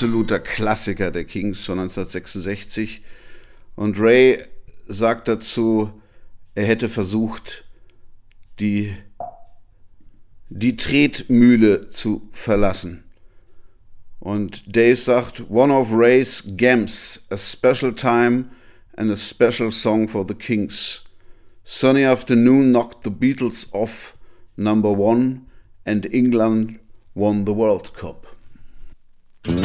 absoluter 0.00 0.40
Klassiker 0.40 1.10
der 1.10 1.24
Kings 1.24 1.62
von 1.66 1.78
1966. 1.78 3.02
Und 3.76 4.00
Ray 4.00 4.46
sagt 4.88 5.28
dazu, 5.28 5.90
er 6.54 6.64
hätte 6.64 6.88
versucht, 6.88 7.66
die, 8.60 8.96
die 10.48 10.76
Tretmühle 10.76 11.90
zu 11.90 12.26
verlassen. 12.32 13.04
Und 14.20 14.74
Dave 14.74 14.96
sagt, 14.96 15.50
one 15.50 15.70
of 15.70 15.92
Ray's 15.92 16.44
gems, 16.56 17.20
a 17.28 17.36
special 17.36 17.92
time 17.92 18.46
and 18.96 19.10
a 19.10 19.16
special 19.16 19.70
song 19.70 20.08
for 20.08 20.24
the 20.26 20.34
Kings. 20.34 21.04
Sunny 21.62 22.06
afternoon 22.06 22.72
knocked 22.72 23.04
the 23.04 23.10
Beatles 23.10 23.68
off 23.74 24.16
number 24.56 24.90
one 24.90 25.42
and 25.84 26.06
England 26.06 26.78
won 27.14 27.44
the 27.44 27.52
World 27.52 27.92
Cup. 27.92 28.19
This 29.42 29.56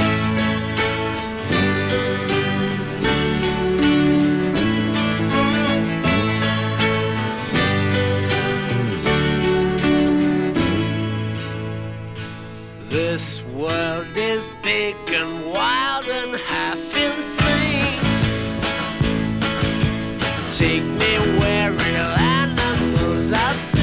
world 13.53 14.07
is 14.15 14.47
big 14.63 14.95
and 15.09 15.45
wild 15.45 16.05
and 16.05 16.37
half 16.37 16.77
insane. 16.95 17.99
Take 20.51 20.83
me 20.83 21.17
where 21.37 21.71
real 21.71 22.15
animals 22.17 23.33
are 23.33 23.74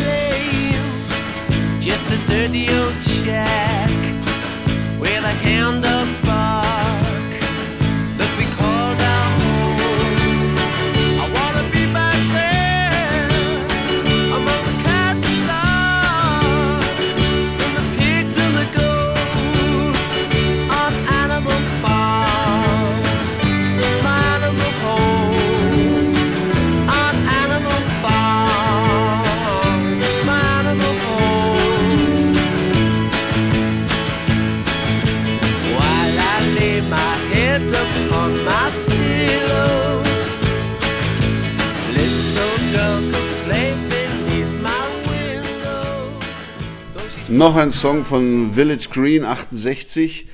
Noch 47.42 47.56
ein 47.56 47.72
Song 47.72 48.04
von 48.04 48.52
Village 48.54 48.86
Green 48.92 49.24
68 49.24 50.28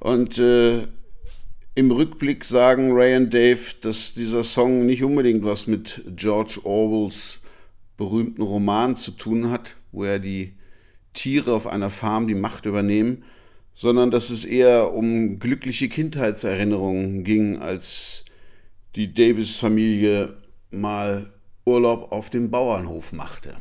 und 0.00 0.36
äh, 0.36 0.82
im 1.74 1.90
Rückblick 1.90 2.44
sagen 2.44 2.92
Ray 2.92 3.16
und 3.16 3.32
Dave, 3.32 3.58
dass 3.80 4.12
dieser 4.12 4.44
Song 4.44 4.84
nicht 4.84 5.02
unbedingt 5.02 5.46
was 5.46 5.66
mit 5.66 6.02
George 6.14 6.60
Orwells 6.64 7.38
berühmten 7.96 8.42
Roman 8.42 8.96
zu 8.96 9.12
tun 9.12 9.50
hat, 9.50 9.76
wo 9.92 10.04
er 10.04 10.18
die 10.18 10.52
Tiere 11.14 11.54
auf 11.54 11.66
einer 11.66 11.88
Farm 11.88 12.28
die 12.28 12.34
Macht 12.34 12.66
übernehmen, 12.66 13.24
sondern 13.72 14.10
dass 14.10 14.28
es 14.28 14.44
eher 14.44 14.92
um 14.92 15.38
glückliche 15.38 15.88
Kindheitserinnerungen 15.88 17.24
ging, 17.24 17.60
als 17.60 18.26
die 18.94 19.14
Davis-Familie 19.14 20.36
mal 20.70 21.32
Urlaub 21.64 22.12
auf 22.12 22.28
dem 22.28 22.50
Bauernhof 22.50 23.14
machte. 23.14 23.56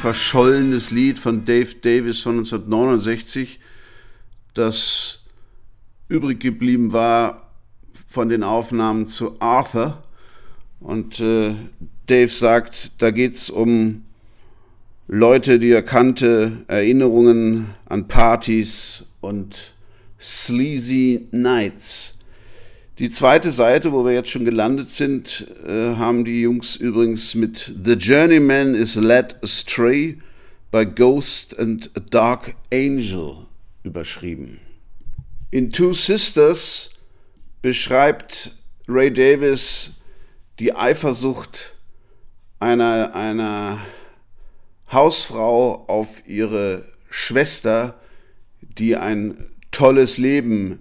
Verschollenes 0.00 0.90
Lied 0.90 1.18
von 1.18 1.44
Dave 1.44 1.74
Davis 1.74 2.20
von 2.20 2.38
1969, 2.38 3.60
das 4.54 5.20
übrig 6.08 6.40
geblieben 6.40 6.92
war 6.92 7.50
von 8.08 8.30
den 8.30 8.42
Aufnahmen 8.42 9.06
zu 9.06 9.40
Arthur. 9.40 10.00
Und 10.80 11.20
äh, 11.20 11.54
Dave 12.06 12.30
sagt, 12.30 12.92
da 12.98 13.10
geht 13.10 13.34
es 13.34 13.50
um 13.50 14.04
Leute, 15.06 15.58
die 15.58 15.70
er 15.70 15.82
kannte, 15.82 16.64
Erinnerungen 16.66 17.74
an 17.86 18.08
Partys 18.08 19.04
und 19.20 19.74
sleazy 20.18 21.28
Nights. 21.30 22.19
Die 23.00 23.08
zweite 23.08 23.50
Seite, 23.50 23.92
wo 23.92 24.04
wir 24.04 24.12
jetzt 24.12 24.28
schon 24.28 24.44
gelandet 24.44 24.90
sind, 24.90 25.46
äh, 25.66 25.96
haben 25.96 26.22
die 26.26 26.42
Jungs 26.42 26.76
übrigens 26.76 27.34
mit 27.34 27.72
The 27.82 27.94
Journeyman 27.94 28.74
is 28.74 28.96
led 28.96 29.42
astray 29.42 30.18
by 30.70 30.84
Ghost 30.84 31.58
and 31.58 31.90
a 31.96 32.00
Dark 32.00 32.54
Angel 32.70 33.46
überschrieben. 33.84 34.60
In 35.50 35.72
Two 35.72 35.94
Sisters 35.94 36.90
beschreibt 37.62 38.52
Ray 38.86 39.10
Davis 39.10 39.92
die 40.58 40.76
Eifersucht 40.76 41.72
einer, 42.58 43.14
einer 43.14 43.80
Hausfrau 44.92 45.86
auf 45.86 46.22
ihre 46.28 46.86
Schwester, 47.08 47.98
die 48.60 48.94
ein 48.94 49.46
tolles 49.70 50.18
Leben 50.18 50.80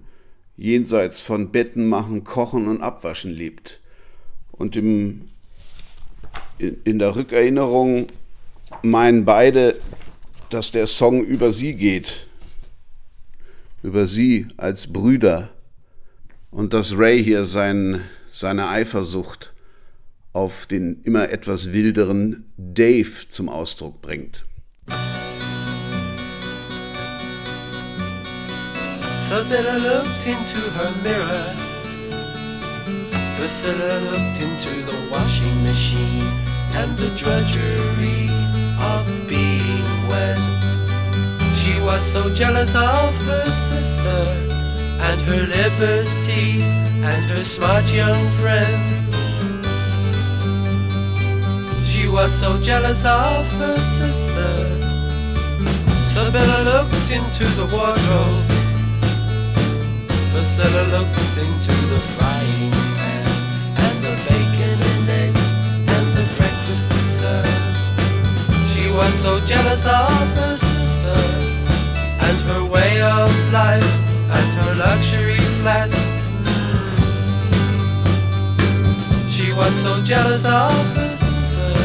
jenseits 0.60 1.22
von 1.22 1.52
Betten 1.52 1.88
machen, 1.88 2.26
Kochen 2.26 2.68
und 2.68 2.82
Abwaschen 2.82 3.32
lebt. 3.32 3.80
Und 4.52 4.76
im, 4.76 5.30
in, 6.58 6.78
in 6.84 7.00
der 7.00 7.16
Rückerinnerung 7.16 8.08
meinen 8.84 9.24
beide, 9.24 9.80
dass 10.50 10.72
der 10.72 10.88
Song 10.88 11.24
über 11.24 11.54
sie 11.54 11.74
geht. 11.76 12.28
Über 13.82 14.06
sie 14.06 14.48
als 14.58 14.92
Brüder. 14.92 15.50
Und 16.52 16.74
dass 16.74 16.98
Ray 16.98 17.24
hier 17.24 17.46
sein, 17.46 18.02
seine 18.28 18.68
Eifersucht 18.68 19.54
auf 20.34 20.66
den 20.66 21.02
immer 21.04 21.30
etwas 21.30 21.72
wilderen 21.72 22.52
Dave 22.58 23.28
zum 23.30 23.48
Ausdruck 23.48 24.02
bringt. 24.02 24.46
Sabella 29.30 29.78
looked 29.78 30.26
into 30.26 30.58
her 30.58 30.92
mirror. 31.04 31.46
Priscilla 33.38 33.94
looked 34.10 34.42
into 34.42 34.74
the 34.90 34.98
washing 35.12 35.54
machine 35.62 36.26
and 36.74 36.98
the 36.98 37.14
drudgery 37.16 38.26
of 38.90 39.06
being 39.30 39.86
wed. 40.10 40.40
She 41.62 41.80
was 41.86 42.02
so 42.02 42.34
jealous 42.34 42.74
of 42.74 43.14
her 43.28 43.46
sister 43.46 44.22
and 45.06 45.22
her 45.22 45.46
liberty 45.46 46.64
and 47.06 47.30
her 47.30 47.42
smart 47.42 47.86
young 47.94 48.28
friends. 48.42 49.14
She 51.88 52.08
was 52.08 52.32
so 52.34 52.60
jealous 52.64 53.06
of 53.06 53.46
her 53.62 53.78
sister. 53.78 54.52
Sabella 56.02 56.64
looked 56.66 57.12
into 57.12 57.46
the 57.60 57.70
wardrobe. 57.72 58.59
Priscilla 60.40 60.84
looked 60.88 61.36
into 61.36 61.76
the 61.92 62.00
frying 62.16 62.72
pan 62.96 63.28
and 63.76 63.98
the 64.08 64.16
bacon 64.24 64.80
and 64.92 65.10
eggs 65.10 65.50
and 65.84 66.08
the 66.16 66.24
breakfast 66.40 66.88
dessert. 66.88 67.44
She 68.72 68.88
was 68.90 69.12
so 69.20 69.38
jealous 69.46 69.86
of 69.86 70.10
her 70.40 70.56
sister 70.56 71.20
and 72.24 72.38
her 72.52 72.64
way 72.72 73.02
of 73.02 73.28
life 73.52 73.92
and 74.32 74.48
her 74.64 74.76
luxury 74.80 75.44
flat. 75.60 75.92
She 79.28 79.52
was 79.52 79.76
so 79.76 80.02
jealous 80.06 80.46
of 80.46 80.72
her 80.96 81.12
sister. 81.12 81.76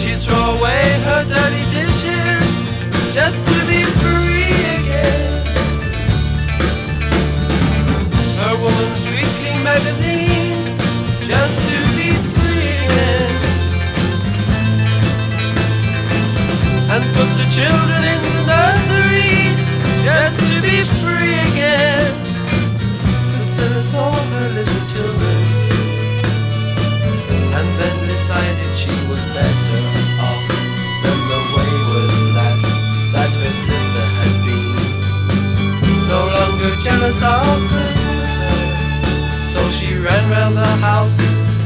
She 0.00 0.16
threw 0.16 0.44
away 0.56 0.82
her 1.08 1.24
dirty 1.28 1.64
dishes 1.76 2.48
just 3.12 3.46
to 3.48 3.66
be 3.68 3.79
woman's 8.60 9.04
weekly 9.08 9.54
magazines 9.64 10.76
just 11.24 11.56
to 11.70 11.78
be 11.96 12.12
free 12.32 12.68
again. 12.84 13.32
And 16.92 17.02
put 17.16 17.30
the 17.40 17.48
children 17.56 18.00
in 18.12 18.20
the 18.20 18.36
nursery 18.52 19.56
just 20.04 20.38
to 20.52 20.56
be 20.60 20.76
free 21.00 21.36
again. 21.50 22.12
Priscilla 23.32 23.80
saw 23.80 24.12
her 24.12 24.48
little 24.52 24.84
children 24.92 25.38
and 27.56 27.68
then 27.80 27.96
decided 28.04 28.70
she 28.76 28.92
was 29.08 29.22
better 29.32 29.80
off 30.28 30.44
than 31.02 31.18
the 31.32 31.40
wayward 31.54 32.12
lass 32.36 32.64
that 33.14 33.30
her 33.40 33.54
sister 33.66 34.04
had 34.20 34.34
been. 34.44 34.76
No 36.12 36.20
longer 36.36 36.70
jealous 36.84 37.22
of 37.22 37.72
her 37.72 37.99
so 39.52 39.68
she 39.70 39.98
ran 39.98 40.30
round 40.30 40.56
the 40.56 40.72
house 40.78 41.18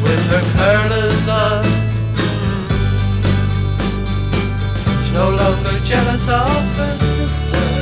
with 0.03 0.23
her 0.33 0.42
curlers 0.57 1.29
on. 1.29 1.64
She's 5.03 5.12
no 5.12 5.29
longer 5.29 5.85
jealous 5.85 6.27
of 6.29 6.77
her 6.79 6.97
sister. 6.97 7.74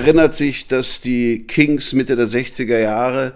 erinnert 0.00 0.34
sich, 0.34 0.66
dass 0.66 1.02
die 1.02 1.46
Kings 1.46 1.92
Mitte 1.92 2.16
der 2.16 2.26
60er 2.26 2.78
Jahre 2.78 3.34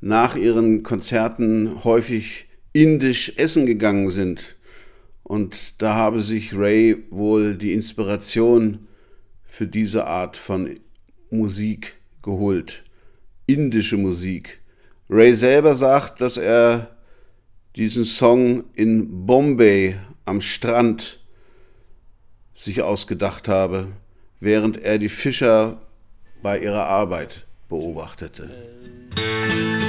nach 0.00 0.36
ihren 0.36 0.82
Konzerten 0.82 1.84
häufig 1.84 2.46
indisch 2.72 3.34
essen 3.36 3.66
gegangen 3.66 4.08
sind. 4.08 4.56
Und 5.22 5.74
da 5.82 5.96
habe 5.96 6.22
sich 6.22 6.56
Ray 6.56 6.96
wohl 7.10 7.58
die 7.58 7.74
Inspiration 7.74 8.88
für 9.44 9.66
diese 9.66 10.06
Art 10.06 10.38
von 10.38 10.80
Musik 11.28 11.96
geholt. 12.22 12.84
Indische 13.44 13.98
Musik. 13.98 14.60
Ray 15.10 15.34
selber 15.34 15.74
sagt, 15.74 16.22
dass 16.22 16.38
er 16.38 16.96
diesen 17.76 18.06
Song 18.06 18.64
in 18.72 19.26
Bombay 19.26 19.96
am 20.24 20.40
Strand 20.40 21.20
sich 22.54 22.80
ausgedacht 22.80 23.46
habe, 23.46 23.88
während 24.40 24.78
er 24.78 24.96
die 24.96 25.10
Fischer 25.10 25.82
bei 26.42 26.58
ihrer 26.58 26.86
Arbeit 26.86 27.46
beobachtete. 27.68 28.44
Äh. 29.16 29.87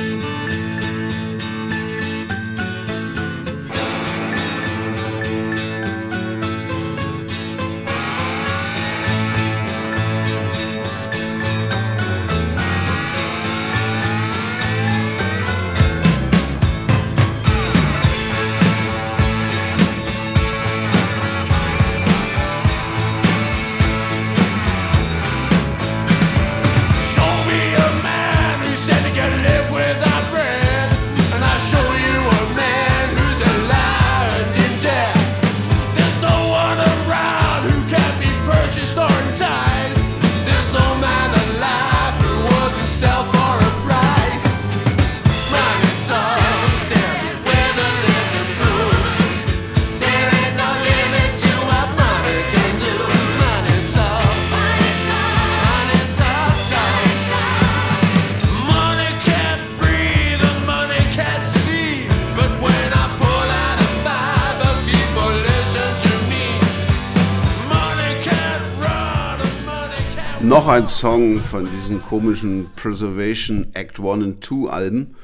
ein 70.69 70.87
Song 70.87 71.43
von 71.43 71.67
diesen 71.77 72.01
komischen 72.03 72.69
Preservation 72.75 73.67
Act 73.73 73.99
1 73.99 74.23
und 74.23 74.45
2 74.45 74.69
Alben, 74.69 75.15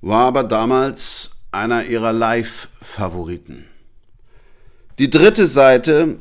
war 0.00 0.28
aber 0.28 0.44
damals 0.44 1.30
einer 1.52 1.84
ihrer 1.84 2.12
Live-Favoriten. 2.12 3.66
Die 4.98 5.10
dritte 5.10 5.46
Seite 5.46 6.16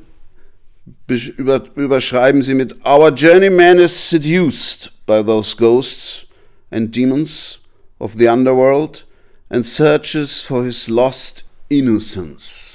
überschreiben 1.08 2.42
sie 2.42 2.56
mit 2.56 2.86
Our 2.86 3.12
Journeyman 3.12 3.80
is 3.80 4.10
seduced 4.10 4.92
by 5.06 5.24
those 5.24 5.56
ghosts 5.56 6.26
and 6.70 6.94
demons 6.94 7.60
of 8.00 8.16
the 8.18 8.28
underworld 8.28 9.06
and 9.50 9.66
searches 9.66 10.42
for 10.42 10.66
his 10.66 10.90
lost 10.90 11.46
innocence. 11.70 12.67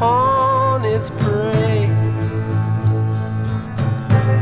on 0.00 0.84
its 0.84 1.10
prey. 1.10 1.84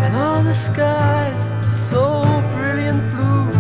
And 0.05 0.15
all 0.15 0.43
the 0.43 0.53
skies, 0.53 1.49
so 1.67 2.25
brilliant 2.55 3.01
blue, 3.13 3.51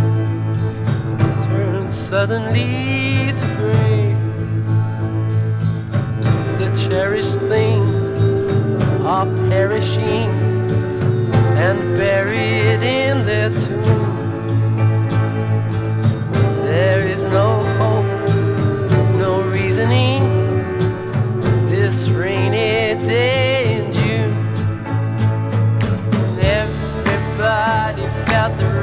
turn 1.46 1.90
suddenly 1.90 3.32
to 3.40 3.46
gray. 3.56 4.14
The 6.58 6.88
cherished 6.88 7.40
things 7.40 7.94
are 9.04 9.26
perishing 9.48 10.28
and 11.56 11.78
buried 11.96 12.82
in 12.82 13.24
their. 13.26 13.65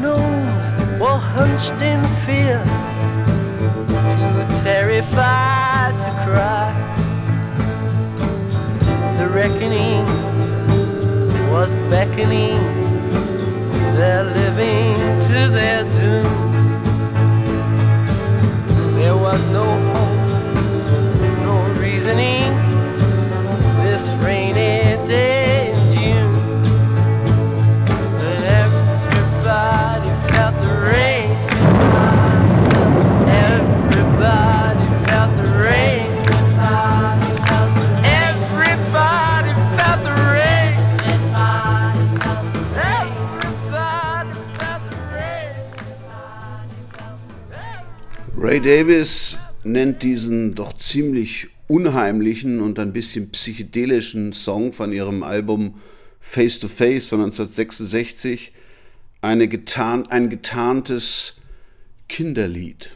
gnomes 0.00 0.66
were 1.00 1.20
hunched 1.36 1.80
in 1.82 2.02
fear, 2.24 2.62
too 4.14 4.62
terrified 4.62 5.94
to 6.04 6.10
cry. 6.24 6.70
The 9.18 9.28
reckoning 9.28 10.04
was 11.50 11.74
beckoning, 11.90 12.60
they're 13.96 14.24
living 14.24 14.94
to 15.28 15.38
their 15.58 15.82
doom. 15.98 16.50
There 18.94 19.16
was 19.16 19.46
no 19.48 19.66
Ray 48.50 48.60
Davis 48.60 49.38
nennt 49.62 50.02
diesen 50.02 50.56
doch 50.56 50.72
ziemlich 50.72 51.46
unheimlichen 51.68 52.60
und 52.60 52.80
ein 52.80 52.92
bisschen 52.92 53.30
psychedelischen 53.30 54.32
Song 54.32 54.72
von 54.72 54.90
ihrem 54.90 55.22
Album 55.22 55.74
Face 56.18 56.58
to 56.58 56.66
Face 56.66 57.06
von 57.06 57.20
1966 57.20 58.50
eine 59.20 59.46
getan, 59.46 60.08
ein 60.10 60.30
getarntes 60.30 61.36
Kinderlied. 62.08 62.90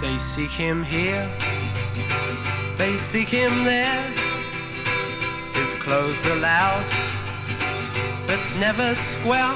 They 0.00 0.18
seek 0.18 0.50
him 0.50 0.82
here, 0.82 1.28
they 2.76 2.98
seek 2.98 3.28
him 3.28 3.52
there. 3.64 4.25
Clothes 5.86 6.26
loud, 6.42 6.84
but 8.26 8.40
never 8.58 8.92
square. 8.96 9.54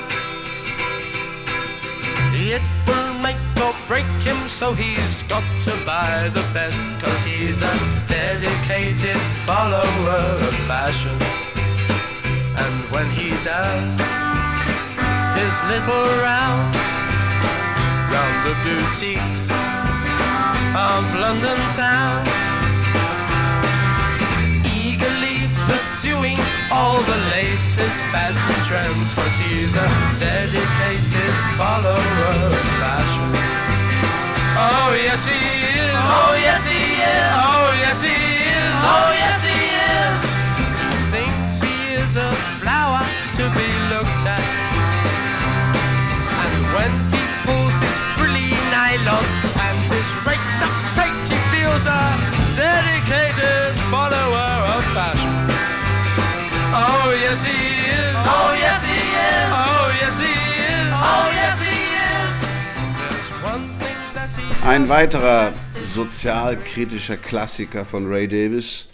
It 2.32 2.62
will 2.86 3.14
make 3.18 3.36
or 3.60 3.74
break 3.88 4.06
him, 4.22 4.36
so 4.46 4.72
he's 4.72 5.24
got 5.24 5.42
to 5.64 5.72
buy 5.84 6.30
the 6.32 6.46
best. 6.54 6.78
Cause 7.02 7.24
he's 7.24 7.62
a 7.62 7.74
dedicated 8.06 9.20
follower 9.44 10.22
of 10.46 10.54
fashion. 10.70 11.18
And 12.62 12.74
when 12.92 13.10
he 13.10 13.30
does 13.42 13.98
his 15.34 15.54
little 15.66 16.06
rounds 16.22 16.76
round 18.06 18.36
the 18.46 18.54
boutiques 18.62 19.50
of 20.78 21.02
London 21.18 21.58
town. 21.74 22.49
Pursuing 26.20 26.38
all 26.70 27.00
the 27.00 27.16
latest 27.32 27.96
fads 28.12 28.36
and 28.36 28.62
trends, 28.66 29.14
cause 29.14 29.36
he's 29.38 29.74
a 29.74 29.88
dedicated 30.18 31.32
follower 31.56 31.96
of 31.96 32.52
fashion. 32.78 33.30
Oh 34.56 34.92
yes 34.94 35.26
he 35.26 35.34
is, 35.34 35.94
oh 35.94 36.36
yes 36.38 36.68
he 36.68 36.76
is, 36.76 37.32
oh 37.34 37.72
yes 37.80 38.02
he 38.02 38.10
is, 38.10 38.74
oh 38.84 39.12
yes 39.16 39.44
he 39.44 39.48
is. 39.48 39.49
Yes 57.30 57.44
he 57.44 57.52
is. 57.52 58.14
Oh 58.26 58.52
yes 58.58 58.84
he 58.84 58.98
is. 59.30 59.50
Oh 59.54 59.86
yes 60.02 60.18
he 60.18 60.32
is. 60.74 60.88
Oh 61.10 61.26
yes 61.40 61.62
he 61.62 61.78
is. 62.18 62.34
Ein 64.64 64.88
weiterer 64.88 65.52
sozialkritischer 65.84 67.16
Klassiker 67.16 67.84
von 67.84 68.06
Ray 68.08 68.26
Davis 68.26 68.88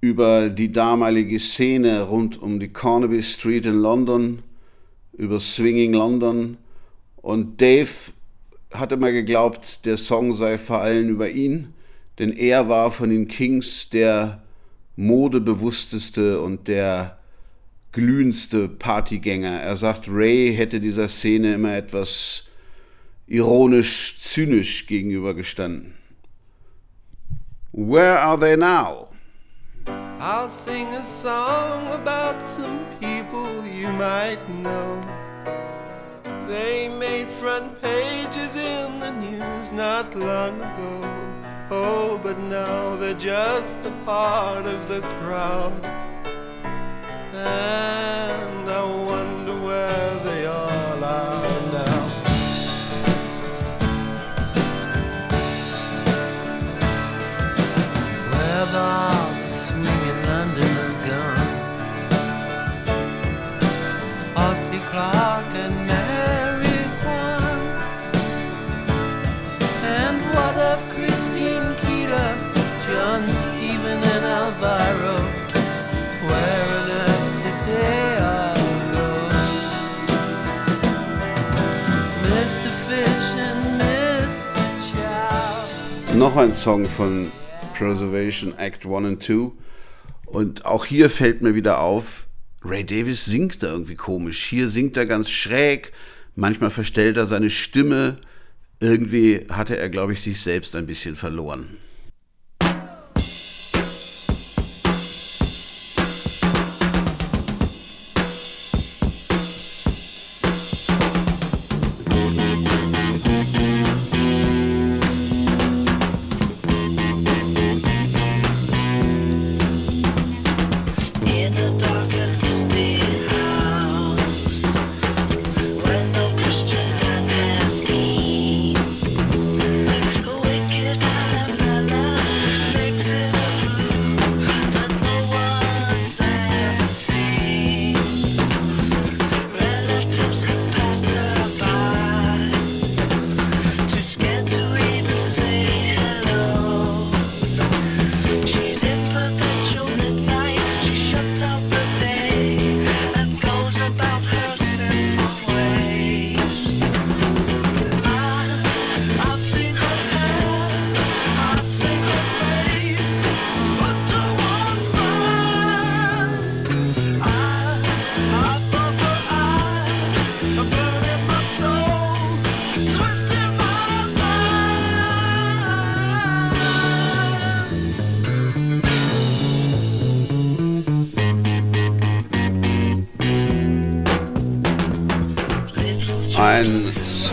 über 0.00 0.48
die 0.48 0.72
damalige 0.72 1.38
Szene 1.38 2.02
rund 2.02 2.40
um 2.40 2.58
die 2.58 2.72
Carnaby 2.72 3.22
Street 3.22 3.66
in 3.66 3.80
London, 3.80 4.42
über 5.12 5.40
Swinging 5.40 5.92
London. 5.92 6.56
Und 7.16 7.60
Dave 7.60 7.88
hat 8.72 8.92
immer 8.92 9.12
geglaubt, 9.12 9.84
der 9.84 9.96
Song 9.96 10.32
sei 10.34 10.58
vor 10.58 10.80
allem 10.80 11.08
über 11.08 11.30
ihn, 11.30 11.74
denn 12.18 12.32
er 12.32 12.68
war 12.68 12.90
von 12.90 13.10
den 13.10 13.28
Kings 13.28 13.88
der 13.88 14.43
modebewussteste 14.96 16.40
und 16.40 16.68
der 16.68 17.18
glühendste 17.92 18.68
Partygänger. 18.68 19.60
Er 19.60 19.76
sagt, 19.76 20.06
Ray 20.08 20.54
hätte 20.54 20.80
dieser 20.80 21.08
Szene 21.08 21.54
immer 21.54 21.74
etwas 21.74 22.44
ironisch 23.26 24.18
zynisch 24.18 24.86
gegenübergestanden. 24.86 25.94
Where 27.72 28.20
are 28.20 28.38
they 28.38 28.56
now? 28.56 29.08
I'll 30.20 30.48
sing 30.48 30.86
a 30.94 31.02
song 31.02 31.86
about 31.88 32.40
some 32.40 32.80
people 33.00 33.66
you 33.66 33.88
might 33.92 34.38
know. 34.62 35.00
They 36.48 36.88
made 36.88 37.28
front 37.28 37.80
pages 37.82 38.56
in 38.56 39.00
the 39.00 39.10
news 39.10 39.72
not 39.72 40.14
long 40.14 40.60
ago. 40.60 41.43
Oh, 41.70 42.20
but 42.22 42.38
now 42.38 42.94
they're 42.96 43.14
just 43.14 43.80
a 43.84 43.90
part 44.04 44.66
of 44.66 44.86
the 44.86 45.00
crowd. 45.20 45.72
And 47.32 48.70
I 48.70 48.84
wonder 49.10 49.54
where 49.60 50.14
they 50.24 50.33
Noch 86.24 86.36
ein 86.36 86.54
Song 86.54 86.86
von 86.86 87.30
Preservation 87.76 88.56
Act 88.56 88.86
1 88.86 89.04
and 89.04 89.22
2. 89.22 89.52
Und 90.24 90.64
auch 90.64 90.86
hier 90.86 91.10
fällt 91.10 91.42
mir 91.42 91.54
wieder 91.54 91.82
auf, 91.82 92.26
Ray 92.64 92.82
Davis 92.82 93.26
singt 93.26 93.62
da 93.62 93.66
irgendwie 93.66 93.94
komisch. 93.94 94.42
Hier 94.46 94.70
singt 94.70 94.96
er 94.96 95.04
ganz 95.04 95.28
schräg, 95.28 95.92
manchmal 96.34 96.70
verstellt 96.70 97.18
er 97.18 97.26
seine 97.26 97.50
Stimme. 97.50 98.22
Irgendwie 98.80 99.46
hatte 99.50 99.76
er, 99.76 99.90
glaube 99.90 100.14
ich, 100.14 100.22
sich 100.22 100.40
selbst 100.40 100.74
ein 100.76 100.86
bisschen 100.86 101.14
verloren. 101.14 101.76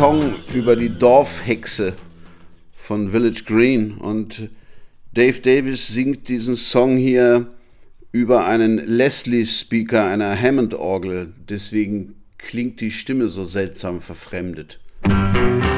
Song 0.01 0.33
über 0.55 0.75
die 0.75 0.89
Dorfhexe 0.89 1.93
von 2.73 3.11
Village 3.11 3.43
Green. 3.45 3.99
Und 3.99 4.49
Dave 5.13 5.39
Davis 5.41 5.89
singt 5.89 6.27
diesen 6.27 6.55
Song 6.55 6.97
hier 6.97 7.51
über 8.11 8.45
einen 8.45 8.83
Leslie-Speaker 8.83 10.03
einer 10.03 10.35
Hammond-Orgel. 10.35 11.31
Deswegen 11.47 12.15
klingt 12.39 12.81
die 12.81 12.89
Stimme 12.89 13.29
so 13.29 13.43
seltsam 13.43 14.01
verfremdet. 14.01 14.79
Thank 15.03 15.70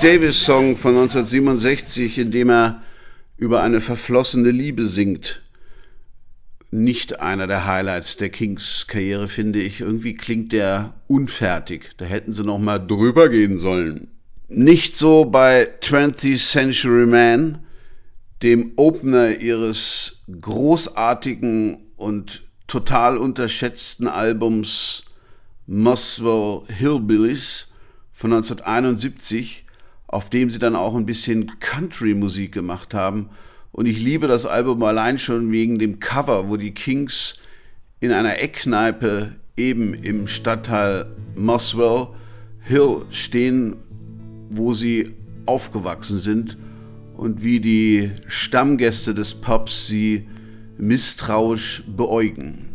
Davis 0.00 0.46
Song 0.46 0.78
von 0.78 0.96
1967, 0.96 2.16
in 2.16 2.30
dem 2.30 2.48
er 2.48 2.82
über 3.36 3.62
eine 3.62 3.82
verflossene 3.82 4.50
Liebe 4.50 4.86
singt. 4.86 5.42
Nicht 6.70 7.20
einer 7.20 7.46
der 7.46 7.66
Highlights 7.66 8.16
der 8.16 8.30
Kings 8.30 8.86
Karriere, 8.86 9.28
finde 9.28 9.60
ich. 9.60 9.82
Irgendwie 9.82 10.14
klingt 10.14 10.52
der 10.52 10.94
unfertig. 11.06 11.90
Da 11.98 12.06
hätten 12.06 12.32
sie 12.32 12.44
noch 12.44 12.58
mal 12.58 12.78
drüber 12.78 13.28
gehen 13.28 13.58
sollen. 13.58 14.08
Nicht 14.48 14.96
so 14.96 15.26
bei 15.26 15.68
20th 15.82 16.50
Century 16.50 17.04
Man, 17.04 17.58
dem 18.42 18.72
Opener 18.76 19.36
ihres 19.36 20.24
großartigen 20.40 21.76
und 21.96 22.48
total 22.66 23.18
unterschätzten 23.18 24.08
Albums 24.08 25.04
Muswell 25.66 26.62
Hillbillies 26.68 27.66
von 28.12 28.32
1971, 28.32 29.64
auf 30.10 30.28
dem 30.28 30.50
sie 30.50 30.58
dann 30.58 30.74
auch 30.74 30.96
ein 30.96 31.06
bisschen 31.06 31.60
Country-Musik 31.60 32.50
gemacht 32.50 32.94
haben. 32.94 33.30
Und 33.70 33.86
ich 33.86 34.02
liebe 34.02 34.26
das 34.26 34.44
Album 34.44 34.82
allein 34.82 35.18
schon 35.18 35.52
wegen 35.52 35.78
dem 35.78 36.00
Cover, 36.00 36.48
wo 36.48 36.56
die 36.56 36.74
Kings 36.74 37.36
in 38.00 38.10
einer 38.10 38.40
Eckkneipe 38.40 39.36
eben 39.56 39.94
im 39.94 40.26
Stadtteil 40.26 41.06
Muswell 41.36 42.08
Hill 42.58 43.02
stehen, 43.10 43.76
wo 44.50 44.74
sie 44.74 45.14
aufgewachsen 45.46 46.18
sind 46.18 46.56
und 47.16 47.44
wie 47.44 47.60
die 47.60 48.10
Stammgäste 48.26 49.14
des 49.14 49.34
Pubs 49.34 49.86
sie 49.86 50.26
misstrauisch 50.76 51.84
beäugen. 51.86 52.69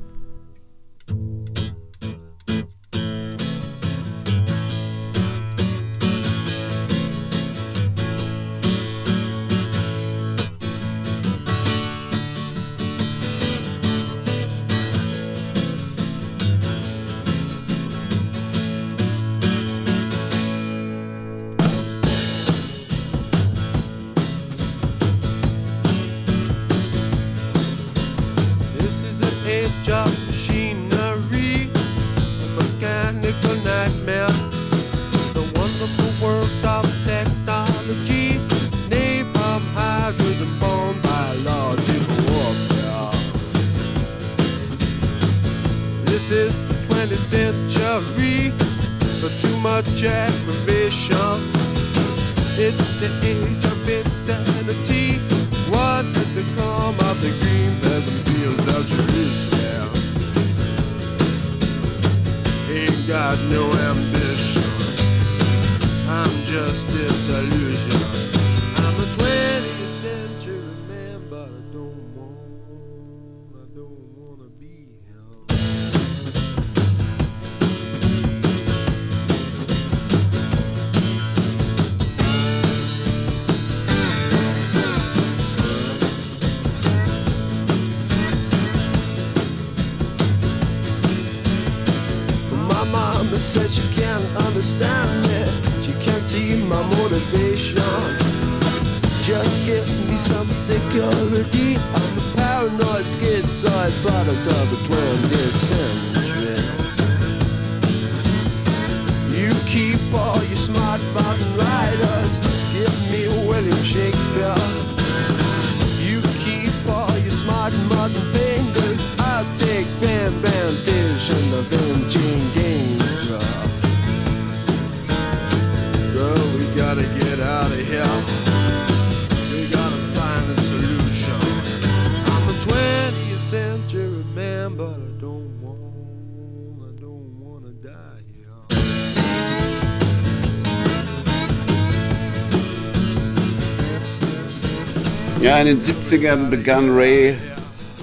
Ja, 145.56 145.62
in 145.62 145.68
den 145.68 145.80
70ern 145.80 146.50
begann 146.50 146.90
Ray 146.90 147.34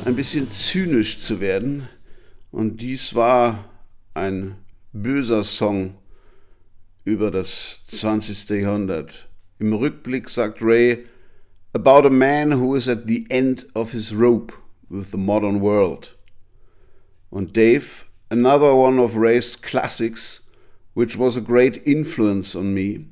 ein 0.07 0.17
bisschen 0.17 0.49
zynisch 0.49 1.19
zu 1.19 1.39
werden. 1.39 1.87
Und 2.51 2.81
dies 2.81 3.15
war 3.15 3.69
ein 4.15 4.55
böser 4.95 5.45
Song 5.45 5.93
über 7.05 7.31
das 7.31 7.83
20. 7.85 8.49
Jahrhundert. 8.63 9.29
Im 9.59 9.75
Rückblick 9.75 10.31
sagt 10.31 10.63
Ray, 10.63 11.05
about 11.75 12.07
a 12.07 12.11
man 12.11 12.59
who 12.59 12.75
is 12.75 12.89
at 12.89 13.07
the 13.07 13.27
end 13.29 13.67
of 13.75 13.93
his 13.93 14.15
rope 14.15 14.55
with 14.89 15.11
the 15.11 15.19
modern 15.19 15.61
world. 15.61 16.17
Und 17.29 17.55
Dave, 17.55 18.07
another 18.31 18.75
one 18.75 18.99
of 18.99 19.15
Ray's 19.15 19.61
classics, 19.61 20.41
which 20.95 21.19
was 21.19 21.37
a 21.37 21.43
great 21.43 21.87
influence 21.87 22.57
on 22.57 22.73
me, 22.73 23.12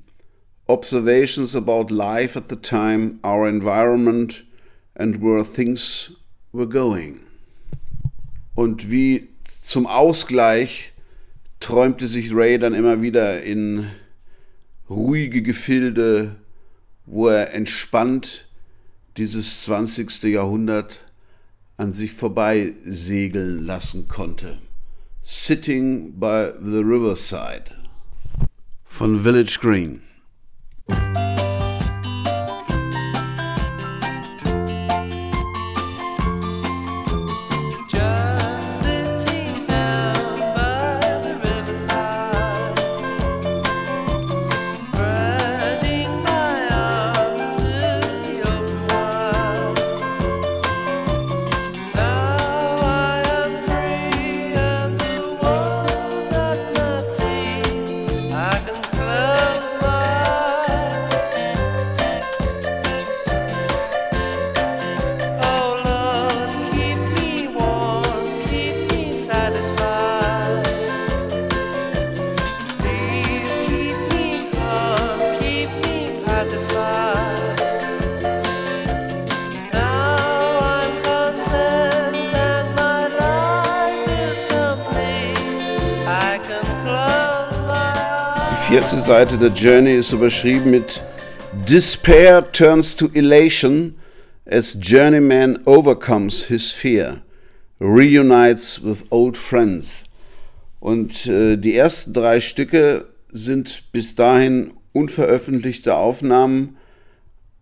observations 0.71 1.57
about 1.57 1.91
life 1.91 2.37
at 2.37 2.49
the 2.49 2.57
time, 2.57 3.19
our 3.25 3.49
environment, 3.49 4.43
and 4.95 5.21
where 5.21 5.43
things 5.43 6.13
were 6.53 6.69
going. 6.69 7.21
Und 8.55 8.91
wie 8.91 9.29
zum 9.45 9.87
Ausgleich 9.87 10.93
träumte 11.59 12.07
sich 12.07 12.35
Ray 12.35 12.59
dann 12.59 12.75
immer 12.75 13.03
wieder 13.03 13.43
in 13.43 13.89
ruhige 14.89 15.43
Gefilde, 15.43 16.37
wo 17.07 17.29
er 17.29 17.55
entspannt 17.55 18.47
dieses 19.17 19.63
20. 19.63 20.23
Jahrhundert 20.25 21.01
an 21.77 21.93
sich 21.93 22.13
vorbei 22.13 22.75
segeln 22.85 23.65
lassen 23.67 24.09
konnte. 24.09 24.59
Sitting 25.23 26.19
by 26.19 26.53
the 26.63 26.79
Riverside 26.79 27.75
von 28.85 29.23
Village 29.23 29.59
Green. 29.61 30.03
Thank 30.91 31.15
you. 31.15 31.20
Seite 89.11 89.39
der 89.39 89.49
Journey 89.49 89.97
ist 89.97 90.13
überschrieben 90.13 90.71
mit 90.71 91.03
Despair 91.69 92.53
turns 92.53 92.95
to 92.95 93.09
elation 93.13 93.97
as 94.47 94.79
Journeyman 94.81 95.59
overcomes 95.67 96.45
his 96.45 96.71
fear, 96.71 97.21
reunites 97.81 98.81
with 98.85 99.03
old 99.11 99.37
friends. 99.37 100.05
Und 100.79 101.27
äh, 101.27 101.57
die 101.57 101.75
ersten 101.75 102.13
drei 102.13 102.41
Stücke 102.41 103.09
sind 103.33 103.91
bis 103.91 104.15
dahin 104.15 104.75
unveröffentlichte 104.93 105.97
Aufnahmen 105.97 106.77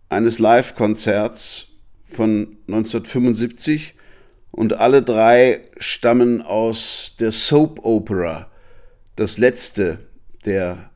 eines 0.07 0.37
Live-Konzerts 0.37 1.79
von 2.03 2.57
1975 2.67 3.95
und 4.51 4.77
alle 4.77 5.01
drei 5.01 5.63
stammen 5.79 6.43
aus 6.43 7.15
der 7.19 7.31
Soap 7.31 7.83
Opera, 7.83 8.51
das 9.15 9.39
letzte 9.39 9.97
der 10.45 10.88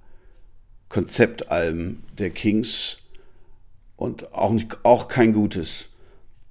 Konzeptalben 0.94 2.04
der 2.20 2.30
Kings 2.30 3.00
und 3.96 4.32
auch, 4.32 4.52
nicht, 4.52 4.78
auch 4.84 5.08
kein 5.08 5.34
gutes. 5.34 5.90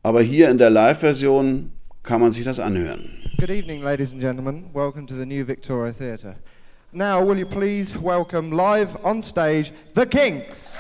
Aber 0.03 0.21
hier 0.21 0.51
in 0.51 0.59
der 0.59 0.69
Live-Version 0.69 1.71
kann 2.03 2.21
man 2.21 2.33
sich 2.33 2.43
das 2.43 2.59
anhören. 2.59 3.09
Good 3.39 3.51
evening, 3.51 3.83
ladies 3.83 4.13
and 4.13 4.21
gentlemen. 4.21 4.65
Welcome 4.75 5.07
to 5.07 5.15
the 5.15 5.25
New 5.25 5.47
Victoria 5.47 5.93
Theatre. 5.93 6.35
Now, 6.91 7.25
will 7.25 7.39
you 7.39 7.47
please 7.47 7.97
welcome 7.97 8.51
live 8.51 8.99
on 9.05 9.23
stage 9.23 9.73
the 9.95 10.05
Kinks? 10.05 10.73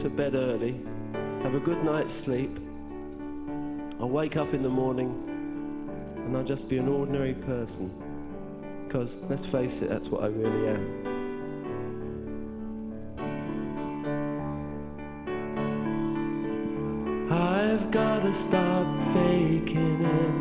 to 0.00 0.08
bed 0.08 0.34
early, 0.34 0.80
have 1.42 1.54
a 1.54 1.60
good 1.60 1.84
night's 1.84 2.14
sleep. 2.14 2.58
I'll 4.00 4.08
wake 4.08 4.38
up 4.38 4.54
in 4.54 4.62
the 4.62 4.70
morning 4.70 5.10
and 6.16 6.34
I'll 6.34 6.42
just 6.42 6.70
be 6.70 6.78
an 6.78 6.88
ordinary 6.88 7.34
person. 7.34 7.92
Because 8.86 9.18
let's 9.28 9.44
face 9.44 9.82
it, 9.82 9.90
that's 9.90 10.08
what 10.08 10.24
I 10.24 10.28
really 10.28 10.68
am. 10.68 11.00
I've 17.30 17.90
gotta 17.90 18.32
stop 18.32 19.02
faking 19.12 20.02
it. 20.02 20.34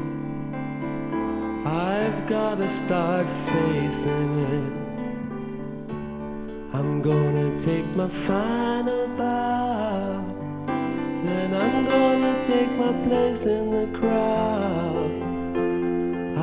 I've 1.68 2.26
gotta 2.28 2.70
start 2.70 3.28
facing 3.30 4.40
it. 4.54 4.74
I'm 6.74 7.02
gonna 7.02 7.60
take 7.60 7.86
my 7.88 8.08
final 8.08 8.99
about. 9.20 10.26
Then 11.24 11.54
I'm 11.54 11.86
gonna 11.86 12.42
take 12.42 12.72
my 12.84 12.94
place 13.08 13.46
in 13.46 13.66
the 13.72 13.88
crowd. 14.00 15.12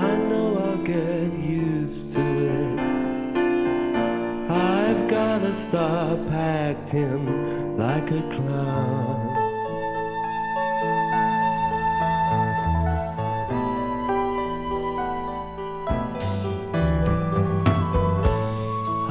I 0.07 0.16
know 0.29 0.47
I'll 0.64 0.83
get 0.85 1.33
used 1.33 2.12
to 2.14 2.20
it. 2.20 2.79
I've 4.51 5.09
gotta 5.09 5.53
stop 5.55 6.31
acting 6.31 7.77
like 7.79 8.11
a 8.11 8.22
clown. 8.35 9.24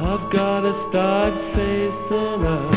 I've 0.08 0.30
gotta 0.30 0.72
start 0.72 1.34
facing 1.34 2.46
up 2.46 2.75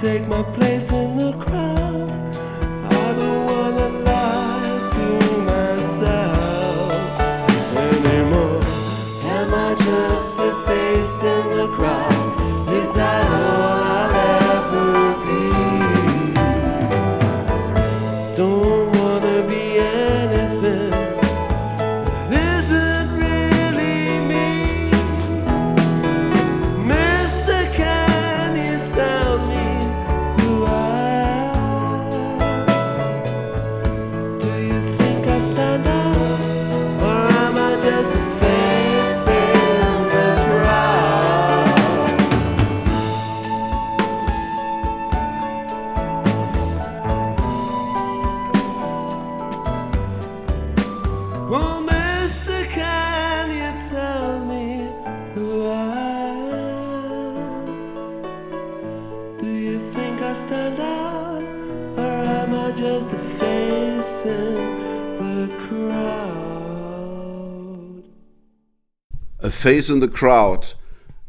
take 0.00 0.28
my 0.28 0.42
place 0.52 0.92
in 0.92 1.16
the 1.16 1.32
crowd. 1.38 1.77
Face 69.60 69.90
in 69.90 70.00
the 70.00 70.06
Crowd, 70.06 70.76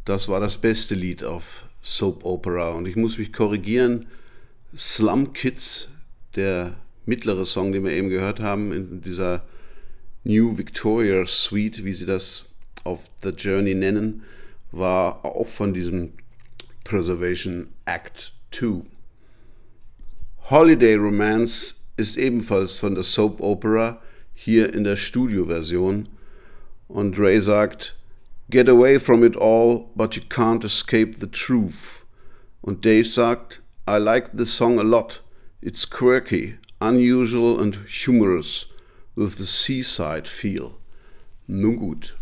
das 0.05 0.27
war 0.27 0.39
das 0.39 0.55
beste 0.55 0.93
Lied 0.93 1.23
auf 1.23 1.65
Soap 1.81 2.23
Opera. 2.23 2.69
Und 2.69 2.87
ich 2.87 2.95
muss 2.95 3.17
mich 3.17 3.33
korrigieren, 3.33 4.05
Slum 4.77 5.33
Kids, 5.33 5.87
der 6.35 6.75
mittlere 7.07 7.43
Song, 7.47 7.71
den 7.71 7.83
wir 7.83 7.91
eben 7.91 8.09
gehört 8.09 8.39
haben, 8.39 8.71
in 8.71 9.01
dieser 9.01 9.47
New 10.23 10.59
Victoria 10.59 11.25
Suite, 11.25 11.83
wie 11.83 11.93
sie 11.95 12.05
das 12.05 12.45
auf 12.83 13.09
The 13.23 13.29
Journey 13.29 13.73
nennen, 13.73 14.21
war 14.71 15.25
auch 15.25 15.47
von 15.47 15.73
diesem 15.73 16.13
Preservation 16.83 17.69
Act 17.85 18.33
2. 18.51 18.83
Holiday 20.51 20.93
Romance 20.93 21.73
ist 21.97 22.15
ebenfalls 22.15 22.77
von 22.77 22.93
der 22.93 23.03
Soap 23.03 23.41
Opera, 23.41 23.99
hier 24.35 24.71
in 24.71 24.83
der 24.83 24.97
Studioversion. 24.97 26.07
Und 26.87 27.17
Ray 27.17 27.41
sagt, 27.41 27.95
Get 28.49 28.67
away 28.67 28.97
from 28.97 29.23
it 29.23 29.35
all, 29.35 29.91
but 29.95 30.15
you 30.15 30.23
can't 30.23 30.63
escape 30.63 31.19
the 31.19 31.27
truth. 31.27 32.03
Und 32.63 32.81
Dave 32.81 33.05
sagt, 33.05 33.61
I 33.87 33.99
like 33.99 34.31
this 34.33 34.51
song 34.51 34.79
a 34.79 34.83
lot. 34.83 35.19
It's 35.61 35.85
quirky, 35.85 36.57
unusual 36.81 37.59
and 37.61 37.75
humorous, 37.87 38.65
with 39.15 39.37
the 39.37 39.45
seaside 39.45 40.27
feel. 40.27 40.79
Nun 41.47 41.77
gut. 41.77 42.13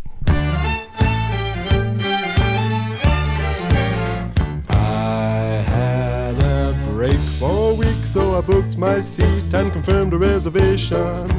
I 4.69 5.63
had 5.65 6.43
a 6.43 6.77
break 6.89 7.19
for 7.39 7.71
a 7.71 7.73
week, 7.73 8.05
so 8.05 8.37
I 8.37 8.41
booked 8.41 8.77
my 8.77 8.99
seat 8.99 9.53
and 9.53 9.71
confirmed 9.71 10.13
a 10.13 10.17
reservation 10.17 11.31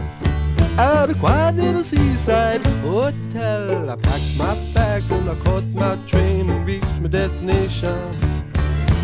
at 0.79 1.11
a 1.11 1.15
quiet 1.15 1.57
little 1.57 1.83
seaside 1.83 2.65
hotel. 2.87 3.91
I 3.91 3.97
packed 3.97 4.37
my 4.37 4.55
bags 4.73 5.11
and 5.11 5.29
I 5.29 5.35
caught 5.37 5.65
my 5.65 5.97
train 6.07 6.49
and 6.49 6.65
reached 6.65 7.01
my 7.01 7.09
destination 7.09 7.99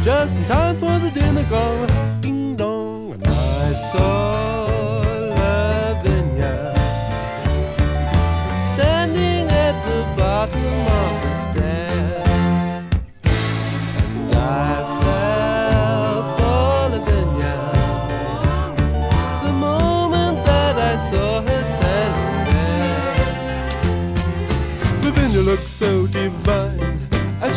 just 0.04 0.36
in 0.36 0.44
time 0.44 0.78
for 0.78 0.98
the 1.00 1.10
dinner 1.10 1.44
gong. 1.50 2.20
Ding 2.20 2.56
dong, 2.56 3.12
and 3.14 3.26
I 3.26 3.74
saw 3.90 4.33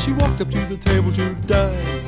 she 0.08 0.14
walked 0.14 0.40
up 0.40 0.50
to 0.50 0.66
the 0.68 0.78
table 0.78 1.12
to 1.12 1.36
dine. 1.48 2.06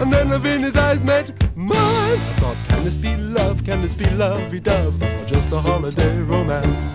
And 0.00 0.10
then 0.10 0.30
Lavinia's 0.30 0.74
eyes 0.74 1.02
met 1.02 1.28
mine. 1.54 1.76
I 1.76 2.34
thought, 2.40 2.56
can 2.68 2.82
this 2.82 2.96
be 2.96 3.14
love? 3.14 3.62
Can 3.62 3.82
this 3.82 3.92
be 3.92 4.08
lovey 4.10 4.58
dove? 4.58 5.02
Or 5.02 5.24
just 5.26 5.52
a 5.52 5.60
holiday 5.60 6.18
romance? 6.22 6.94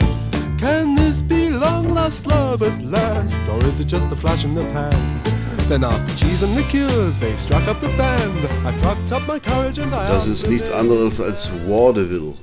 Can 0.58 0.96
this 0.96 1.22
be 1.22 1.52
long 1.52 1.94
lost 1.94 2.26
love 2.26 2.64
at 2.64 2.82
last? 2.82 3.39
Or 3.50 3.64
is 3.68 3.80
it 3.80 3.86
just 3.86 4.12
a 4.12 4.16
flash 4.16 4.44
in 4.44 4.56
the 4.56 4.66
pan? 4.66 5.22
Then 5.70 5.84
after 5.84 6.12
cheese 6.16 6.42
and 6.42 6.56
liqueurs, 6.56 7.20
they 7.20 7.36
struck 7.36 7.68
up 7.68 7.80
the 7.80 7.89
band. 7.89 8.39
I 8.66 8.72
plucked 8.80 9.12
up 9.12 9.28
my 9.28 9.38
courage 9.38 9.78
and 9.78 9.94
I 9.94 10.08
Das 10.08 10.26
ist 10.26 10.48
nichts 10.48 10.72
anderes 10.72 11.22
als 11.22 11.52
Vaudeville 11.68 12.34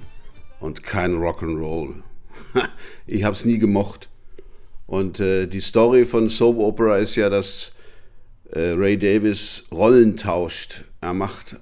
und 0.60 0.84
kein 0.84 1.16
Rock'n'Roll. 1.16 2.02
ich 3.08 3.24
hab's 3.24 3.44
nie 3.44 3.58
gemocht. 3.58 4.08
Und 4.86 5.18
äh, 5.18 5.46
die 5.46 5.60
Story 5.60 6.04
von 6.04 6.28
Soap 6.28 6.58
Opera 6.58 6.98
ist 6.98 7.16
ja, 7.16 7.28
dass 7.28 7.77
äh, 8.52 8.70
Ray 8.70 8.98
Davis 8.98 9.64
Rollen 9.70 10.16
tauscht. 10.16 10.84
Er 11.00 11.14
macht 11.14 11.56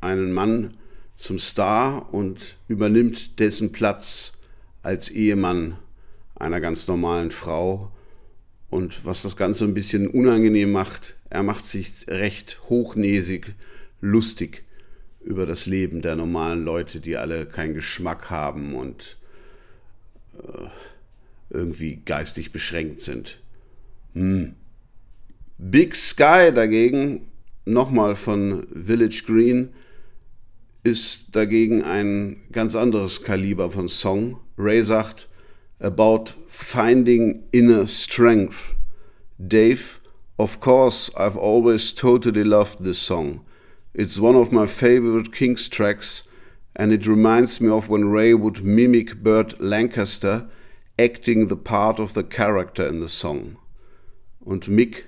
einen 0.00 0.32
Mann 0.32 0.74
zum 1.14 1.38
Star 1.38 2.12
und 2.12 2.56
übernimmt 2.68 3.40
dessen 3.40 3.72
Platz 3.72 4.32
als 4.82 5.08
Ehemann 5.08 5.76
einer 6.36 6.60
ganz 6.60 6.86
normalen 6.88 7.30
Frau. 7.30 7.90
Und 8.70 9.04
was 9.04 9.22
das 9.22 9.36
Ganze 9.36 9.64
ein 9.64 9.74
bisschen 9.74 10.08
unangenehm 10.08 10.70
macht, 10.70 11.16
er 11.30 11.42
macht 11.42 11.66
sich 11.66 12.06
recht 12.06 12.60
hochnäsig 12.68 13.54
lustig 14.00 14.64
über 15.20 15.46
das 15.46 15.66
Leben 15.66 16.00
der 16.00 16.16
normalen 16.16 16.64
Leute, 16.64 17.00
die 17.00 17.16
alle 17.16 17.46
keinen 17.46 17.74
Geschmack 17.74 18.30
haben 18.30 18.74
und 18.74 19.18
äh, 20.38 20.68
irgendwie 21.50 21.96
geistig 21.96 22.52
beschränkt 22.52 23.00
sind. 23.00 23.40
Hm. 24.14 24.54
Big 25.60 25.96
Sky 25.96 26.52
dagegen, 26.54 27.32
nochmal 27.64 28.14
von 28.14 28.64
Village 28.72 29.24
Green, 29.26 29.70
ist 30.84 31.34
dagegen 31.34 31.82
ein 31.82 32.36
ganz 32.52 32.76
anderes 32.76 33.24
Kaliber 33.24 33.68
von 33.68 33.88
Song. 33.88 34.38
Ray 34.56 34.84
sagt, 34.84 35.28
about 35.80 36.34
finding 36.46 37.42
inner 37.50 37.88
strength. 37.88 38.76
Dave, 39.36 39.98
of 40.36 40.60
course, 40.60 41.10
I've 41.16 41.36
always 41.36 41.92
totally 41.92 42.44
loved 42.44 42.84
this 42.84 43.00
song. 43.00 43.40
It's 43.92 44.20
one 44.20 44.36
of 44.36 44.52
my 44.52 44.68
favorite 44.68 45.32
Kings 45.32 45.68
tracks, 45.68 46.22
and 46.76 46.92
it 46.92 47.04
reminds 47.04 47.60
me 47.60 47.68
of 47.68 47.88
when 47.88 48.12
Ray 48.12 48.32
would 48.32 48.62
mimic 48.62 49.24
Burt 49.24 49.60
Lancaster 49.60 50.48
acting 50.96 51.48
the 51.48 51.56
part 51.56 51.98
of 51.98 52.14
the 52.14 52.22
character 52.22 52.86
in 52.86 53.00
the 53.00 53.08
song. 53.08 53.56
Und 54.40 54.68
Mick, 54.68 55.07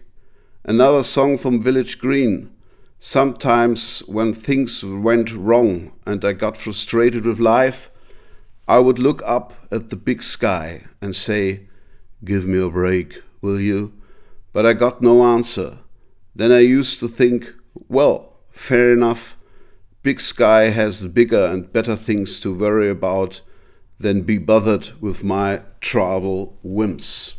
Another 0.64 1.02
song 1.02 1.38
from 1.38 1.62
Village 1.62 1.98
Green. 1.98 2.50
Sometimes 2.98 4.00
when 4.00 4.34
things 4.34 4.84
went 4.84 5.32
wrong 5.32 5.92
and 6.04 6.22
I 6.22 6.34
got 6.34 6.56
frustrated 6.56 7.24
with 7.24 7.40
life, 7.40 7.90
I 8.68 8.78
would 8.78 8.98
look 8.98 9.22
up 9.24 9.54
at 9.72 9.88
the 9.88 9.96
big 9.96 10.22
sky 10.22 10.82
and 11.00 11.16
say, 11.16 11.66
Give 12.22 12.46
me 12.46 12.60
a 12.60 12.68
break, 12.68 13.22
will 13.40 13.58
you? 13.58 13.94
But 14.52 14.66
I 14.66 14.74
got 14.74 15.00
no 15.00 15.24
answer. 15.24 15.78
Then 16.34 16.52
I 16.52 16.58
used 16.58 17.00
to 17.00 17.08
think, 17.08 17.54
Well, 17.88 18.36
fair 18.50 18.92
enough. 18.92 19.38
Big 20.02 20.20
Sky 20.20 20.64
has 20.64 21.06
bigger 21.08 21.46
and 21.46 21.72
better 21.72 21.96
things 21.96 22.38
to 22.40 22.54
worry 22.54 22.90
about 22.90 23.40
than 23.98 24.22
be 24.22 24.38
bothered 24.38 24.90
with 25.00 25.24
my 25.24 25.62
travel 25.80 26.58
whims. 26.62 27.34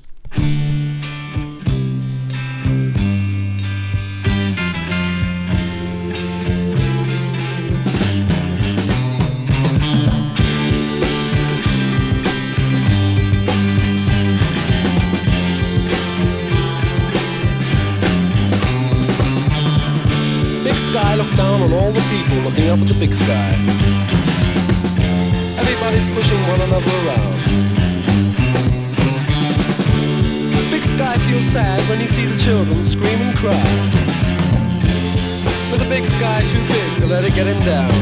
the 22.94 23.00
big 23.00 23.14
sky. 23.14 23.54
Everybody's 25.58 26.04
pushing 26.14 26.42
one 26.48 26.60
another 26.62 26.92
around. 27.02 27.38
The 30.56 30.68
big 30.72 30.84
sky 30.84 31.18
feels 31.18 31.46
sad 31.46 31.80
when 31.90 32.02
you 32.02 32.08
see 32.08 32.26
the 32.26 32.38
children 32.38 32.84
scream 32.84 33.22
and 33.22 33.38
cry. 33.38 33.64
But 35.70 35.80
the 35.80 35.88
big 35.88 36.06
sky 36.06 36.42
too 36.50 36.68
big 36.68 37.00
to 37.00 37.06
let 37.08 37.24
it 37.24 37.34
get 37.34 37.48
him 37.48 37.64
down. 37.64 38.01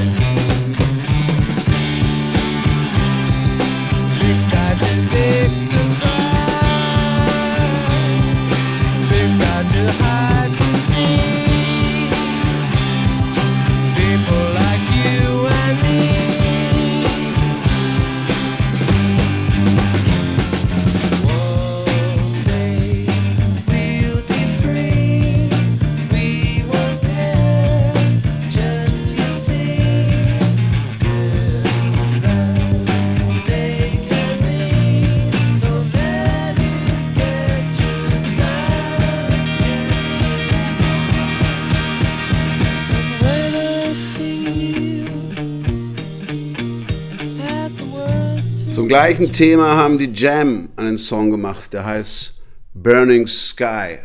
gleichen 48.90 49.32
Thema 49.32 49.76
haben 49.76 50.00
die 50.00 50.10
Jam 50.12 50.70
einen 50.76 50.98
Song 50.98 51.30
gemacht, 51.30 51.74
der 51.74 51.86
heißt 51.86 52.42
Burning 52.74 53.28
Sky 53.28 54.00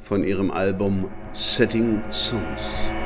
von 0.00 0.22
ihrem 0.22 0.52
Album 0.52 1.10
Setting 1.32 2.00
Suns. 2.12 3.01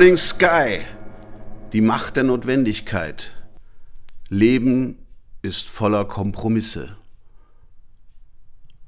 Burning 0.00 0.16
Sky, 0.16 0.78
die 1.74 1.82
Macht 1.82 2.16
der 2.16 2.22
Notwendigkeit. 2.22 3.36
Leben 4.30 4.96
ist 5.42 5.68
voller 5.68 6.06
Kompromisse. 6.06 6.96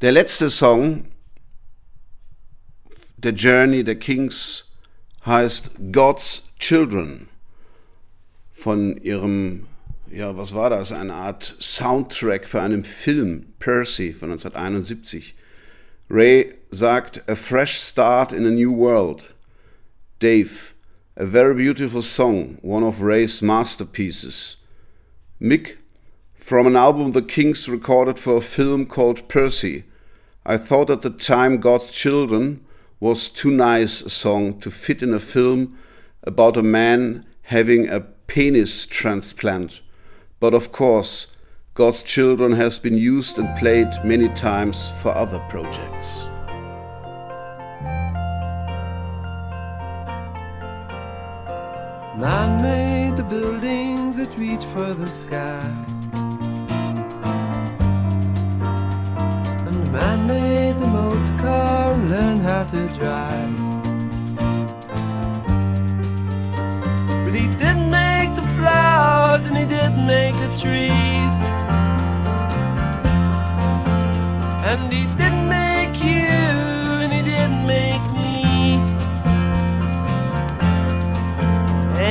Der 0.00 0.10
letzte 0.10 0.48
Song 0.48 1.04
der 3.18 3.32
Journey 3.32 3.84
der 3.84 3.96
Kings 3.96 4.70
heißt 5.26 5.72
God's 5.92 6.54
Children 6.58 7.28
von 8.50 8.96
ihrem, 8.96 9.66
ja, 10.10 10.34
was 10.38 10.54
war 10.54 10.70
das? 10.70 10.92
Eine 10.92 11.12
Art 11.12 11.56
Soundtrack 11.60 12.48
für 12.48 12.62
einen 12.62 12.86
Film, 12.86 13.52
Percy 13.58 14.14
von 14.14 14.30
1971. 14.30 15.34
Ray 16.08 16.54
sagt, 16.70 17.28
A 17.28 17.34
fresh 17.34 17.74
start 17.74 18.32
in 18.32 18.46
a 18.46 18.50
new 18.50 18.74
world. 18.74 19.34
Dave, 20.20 20.71
a 21.16 21.26
very 21.26 21.54
beautiful 21.54 22.00
song, 22.00 22.58
one 22.62 22.82
of 22.82 23.02
Ray's 23.02 23.42
masterpieces. 23.42 24.56
Mick, 25.40 25.76
from 26.34 26.66
an 26.66 26.74
album 26.74 27.12
the 27.12 27.20
Kings 27.20 27.68
recorded 27.68 28.18
for 28.18 28.38
a 28.38 28.40
film 28.40 28.86
called 28.86 29.28
Percy. 29.28 29.84
I 30.46 30.56
thought 30.56 30.88
at 30.88 31.02
the 31.02 31.10
time 31.10 31.58
God's 31.58 31.90
Children 31.90 32.64
was 32.98 33.28
too 33.28 33.50
nice 33.50 34.00
a 34.00 34.08
song 34.08 34.58
to 34.60 34.70
fit 34.70 35.02
in 35.02 35.12
a 35.12 35.20
film 35.20 35.78
about 36.22 36.56
a 36.56 36.62
man 36.62 37.26
having 37.42 37.88
a 37.88 38.00
penis 38.00 38.86
transplant. 38.86 39.82
But 40.40 40.54
of 40.54 40.72
course, 40.72 41.26
God's 41.74 42.02
Children 42.02 42.52
has 42.52 42.78
been 42.78 42.96
used 42.96 43.38
and 43.38 43.54
played 43.58 43.88
many 44.02 44.30
times 44.30 44.90
for 45.02 45.14
other 45.14 45.40
projects. 45.50 46.24
Man 52.16 52.60
made 52.60 53.16
the 53.16 53.22
buildings 53.22 54.18
that 54.18 54.36
reach 54.36 54.62
for 54.74 54.92
the 54.92 55.08
sky. 55.08 55.64
And 59.66 59.90
man 59.90 60.26
made 60.26 60.78
the 60.78 60.86
motor 60.86 61.38
car 61.38 61.94
and 61.94 62.10
learned 62.10 62.42
how 62.42 62.64
to 62.64 62.88
drive. 62.98 63.56
But 67.24 67.32
he 67.34 67.48
didn't 67.56 67.90
make 67.90 68.36
the 68.36 68.46
flowers 68.58 69.46
and 69.46 69.56
he 69.56 69.64
didn't 69.64 70.06
make 70.06 70.34
the 70.34 70.50
trees. 70.60 71.34
And 74.68 74.92
he 74.92 75.11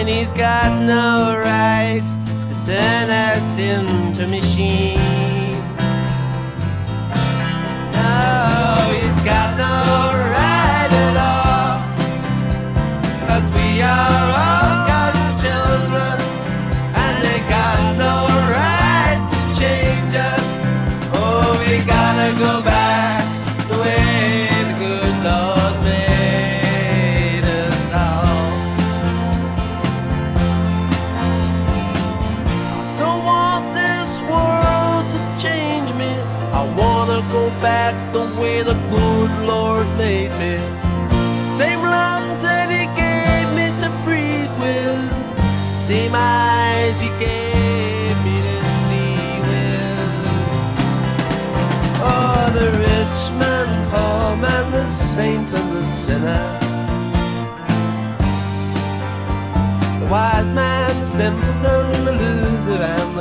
And 0.01 0.09
he's 0.09 0.31
got 0.31 0.81
no 0.81 1.37
right 1.37 2.01
to 2.01 2.65
turn 2.65 3.11
us 3.11 3.55
into 3.59 4.25
machines. 4.25 4.97
No, 7.93 8.97
he's 8.99 9.19
got 9.21 9.55
no 9.59 10.10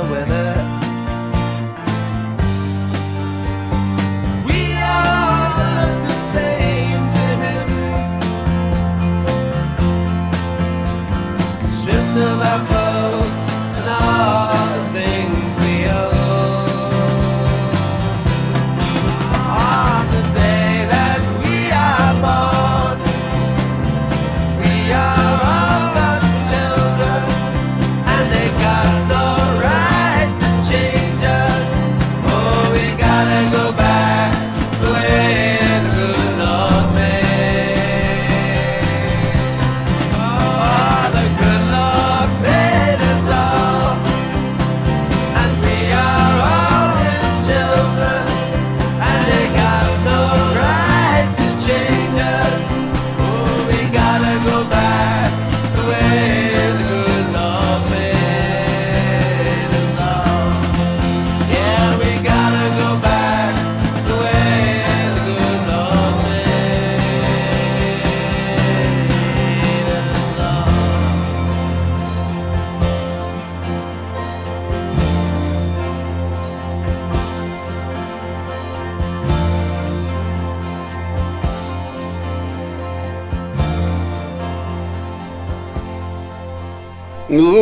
the 0.03 0.11
weather. 0.11 0.60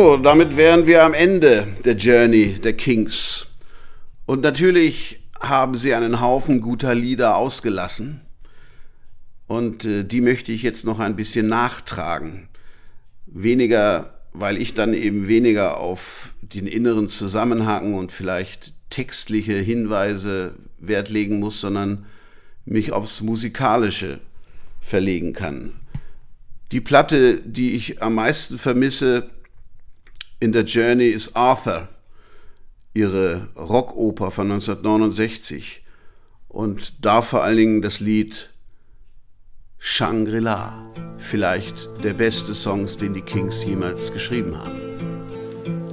So, 0.02 0.16
damit 0.16 0.56
wären 0.56 0.86
wir 0.86 1.04
am 1.04 1.12
Ende 1.12 1.68
der 1.84 1.94
Journey 1.94 2.54
der 2.54 2.72
Kings. 2.72 3.48
Und 4.24 4.40
natürlich 4.40 5.20
haben 5.38 5.74
sie 5.74 5.92
einen 5.92 6.22
Haufen 6.22 6.62
guter 6.62 6.94
Lieder 6.94 7.36
ausgelassen. 7.36 8.22
Und 9.46 9.84
äh, 9.84 10.02
die 10.04 10.22
möchte 10.22 10.52
ich 10.52 10.62
jetzt 10.62 10.86
noch 10.86 11.00
ein 11.00 11.16
bisschen 11.16 11.48
nachtragen. 11.48 12.48
Weniger, 13.26 14.14
weil 14.32 14.56
ich 14.56 14.72
dann 14.72 14.94
eben 14.94 15.28
weniger 15.28 15.76
auf 15.76 16.32
den 16.40 16.66
inneren 16.66 17.10
Zusammenhang 17.10 17.92
und 17.92 18.10
vielleicht 18.10 18.72
textliche 18.88 19.58
Hinweise 19.58 20.54
Wert 20.78 21.10
legen 21.10 21.40
muss, 21.40 21.60
sondern 21.60 22.06
mich 22.64 22.92
aufs 22.92 23.20
Musikalische 23.20 24.18
verlegen 24.80 25.34
kann. 25.34 25.74
Die 26.72 26.80
Platte, 26.80 27.42
die 27.44 27.72
ich 27.72 28.02
am 28.02 28.14
meisten 28.14 28.56
vermisse 28.56 29.28
in 30.40 30.52
der 30.52 30.64
Journey 30.64 31.08
ist 31.08 31.36
Arthur, 31.36 31.88
ihre 32.94 33.48
Rockoper 33.56 34.30
von 34.30 34.50
1969 34.50 35.84
und 36.48 37.04
da 37.04 37.22
vor 37.22 37.44
allen 37.44 37.58
Dingen 37.58 37.82
das 37.82 38.00
Lied 38.00 38.50
Shangri-La, 39.78 40.92
vielleicht 41.18 41.88
der 42.02 42.14
beste 42.14 42.54
Songs, 42.54 42.96
den 42.96 43.14
die 43.14 43.22
Kings 43.22 43.64
jemals 43.64 44.12
geschrieben 44.12 44.56
haben. 44.56 44.90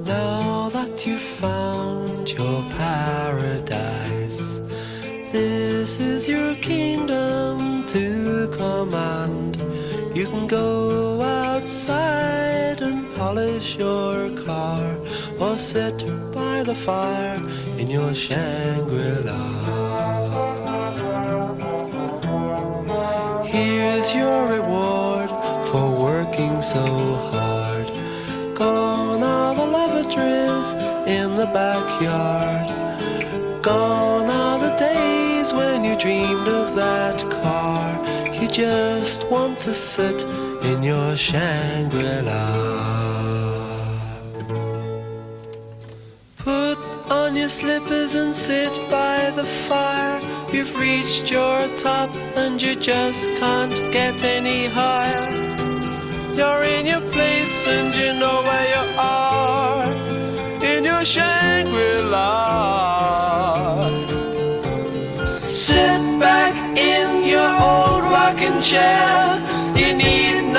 Now 0.04 0.70
that 0.70 1.06
you've 1.06 1.18
found 1.40 2.34
your 2.38 2.64
paradise, 2.76 4.60
this 5.32 5.98
is 5.98 6.28
your 6.28 6.54
kingdom 6.60 7.86
to 7.86 8.48
command. 8.56 9.47
You 10.18 10.26
can 10.26 10.48
go 10.48 11.22
outside 11.22 12.82
and 12.82 13.06
polish 13.14 13.76
your 13.76 14.28
car 14.44 14.98
or 15.38 15.56
sit 15.56 16.04
by 16.32 16.64
the 16.64 16.74
fire 16.74 17.40
in 17.78 17.88
your 17.88 18.12
Shangri-La. 18.16 19.38
Here's 23.44 24.12
your 24.12 24.48
reward 24.48 25.30
for 25.70 25.88
working 25.88 26.62
so 26.62 26.84
hard. 27.30 27.86
Gone 28.56 29.22
are 29.22 29.54
the 29.54 29.66
lavatories 29.66 30.72
in 31.06 31.36
the 31.36 31.46
backyard. 31.54 33.62
Gone 33.62 34.28
are 34.28 34.58
the 34.58 34.76
days 34.78 35.52
when 35.52 35.84
you 35.84 35.96
dreamed 35.96 36.48
of 36.48 36.74
that 36.74 37.20
car. 37.30 38.07
You 38.40 38.46
just 38.46 39.24
want 39.24 39.60
to 39.62 39.72
sit 39.72 40.22
in 40.62 40.84
your 40.84 41.16
Shangri-La. 41.16 42.46
Put 46.38 46.78
on 47.10 47.34
your 47.34 47.48
slippers 47.48 48.14
and 48.14 48.34
sit 48.34 48.72
by 48.90 49.32
the 49.34 49.42
fire. 49.42 50.20
You've 50.52 50.78
reached 50.78 51.30
your 51.32 51.66
top 51.78 52.14
and 52.36 52.62
you 52.62 52.76
just 52.76 53.28
can't 53.40 53.74
get 53.92 54.22
any 54.22 54.66
higher. 54.66 55.26
You're 56.36 56.62
in 56.62 56.86
your 56.86 57.02
place 57.10 57.66
and 57.66 57.92
you 57.92 58.12
know 58.20 58.42
where 58.48 58.68
you 58.74 58.84
are. 58.98 59.84
In 60.62 60.84
your 60.84 61.04
Shangri-La. 61.04 62.28
Sit 65.44 66.20
back 66.20 66.54
in 66.78 67.24
your 67.28 67.50
old 67.60 67.87
rocking 68.38 68.60
chair. 68.60 69.40
You 69.76 69.96
need 69.96 70.52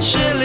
should 0.00 0.37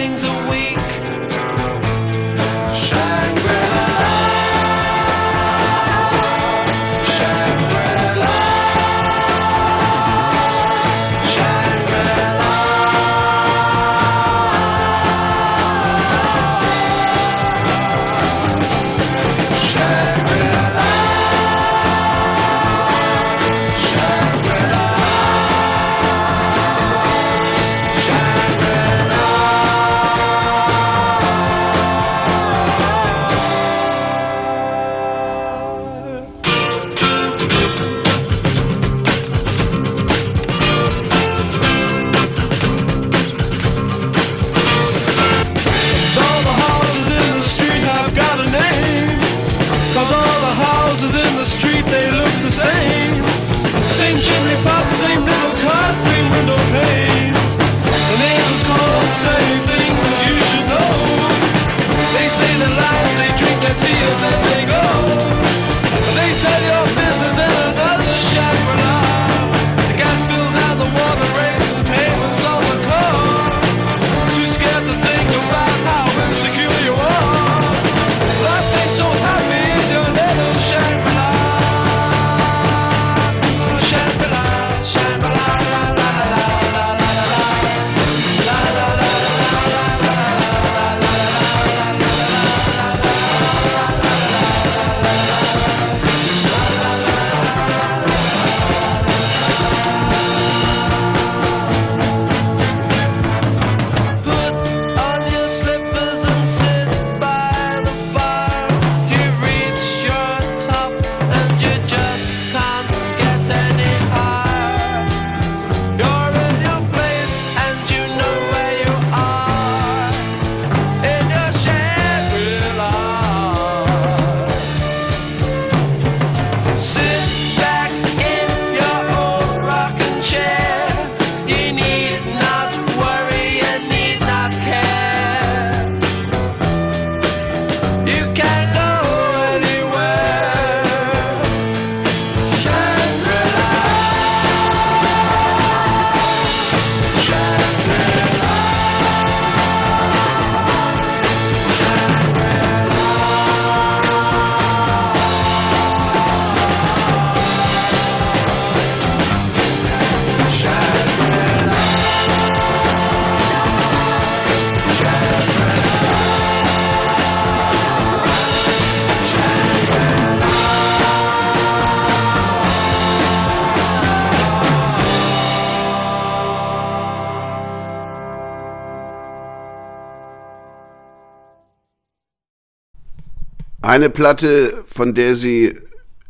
Eine 183.93 184.09
Platte, 184.09 184.83
von 184.87 185.13
der 185.13 185.35
sie 185.35 185.77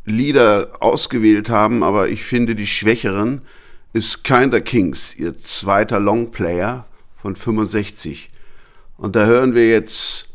Lieder 0.03 0.73
ausgewählt 0.81 1.49
haben, 1.49 1.81
aber 1.81 2.10
ich 2.10 2.26
finde 2.26 2.56
die 2.56 2.68
schwächeren, 2.68 3.41
ist 3.94 4.26
Kinder 4.26 4.60
Kings, 4.60 5.15
ihr 5.15 5.38
zweiter 5.38 6.02
Longplayer 6.02 6.85
von 7.15 7.38
65. 7.38 8.27
Und 8.98 9.15
da 9.15 9.27
hören 9.27 9.56
wir 9.56 9.69
jetzt 9.69 10.34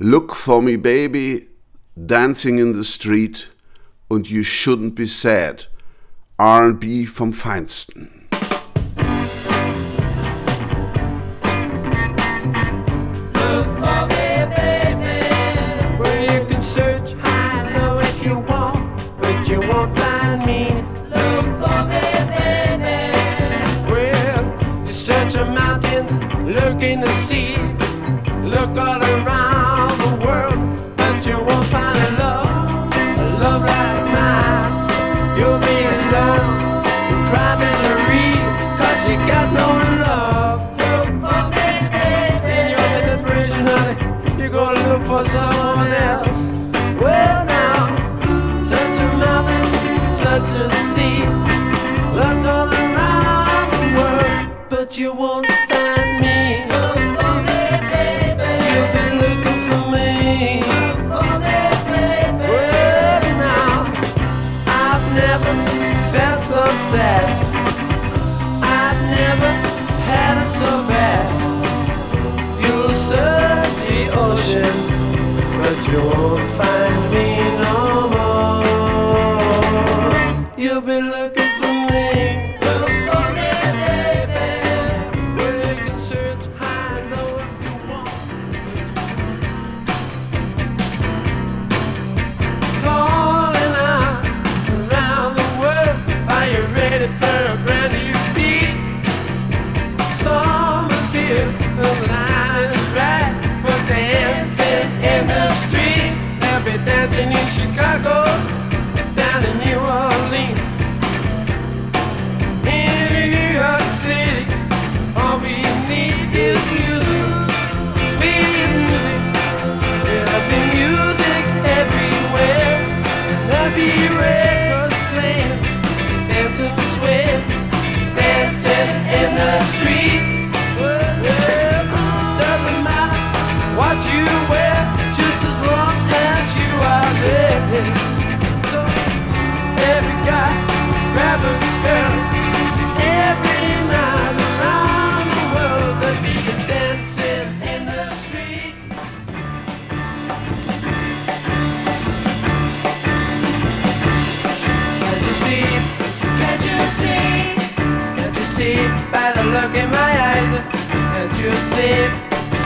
Look 0.00 0.34
for 0.34 0.62
Me 0.62 0.76
Baby, 0.76 1.46
Dancing 1.94 2.58
in 2.58 2.74
the 2.74 2.82
Street 2.82 3.52
und 4.08 4.28
You 4.28 4.42
Shouldn't 4.42 4.96
Be 4.96 5.06
Sad. 5.06 5.70
RB 6.40 7.06
vom 7.06 7.32
Feinsten. 7.32 8.23
in 26.94 27.00
the 27.00 27.10
sea 27.26 27.43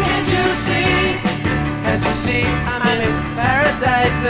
Can't 0.01 0.29
you 0.35 0.45
see? 0.65 1.21
Can't 1.85 2.05
you 2.05 2.15
see 2.25 2.45
I'm 2.45 3.01
in 3.07 3.15
paradise? 3.37 4.23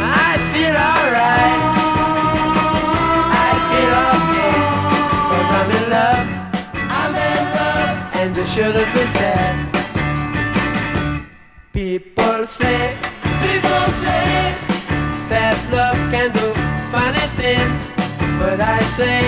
I 0.00 0.32
feel 0.52 0.76
alright. 0.90 1.62
I 3.46 3.50
feel 3.68 3.94
okay. 4.16 4.54
Cause 5.30 5.50
I'm 5.58 5.70
in 5.78 5.84
love. 5.96 6.26
I'm 6.98 7.14
in 7.30 7.44
love. 7.58 7.94
And 8.20 8.36
you 8.36 8.46
shouldn't 8.46 8.90
be 8.94 9.04
sad. 9.16 9.54
People 11.72 12.46
say, 12.46 12.94
people 13.42 13.84
say 14.04 14.54
that 15.30 15.56
love 15.72 16.00
can 16.12 16.28
do 16.32 16.48
funny 16.92 17.26
things. 17.40 17.82
But 18.38 18.60
I 18.60 18.80
say, 18.82 19.22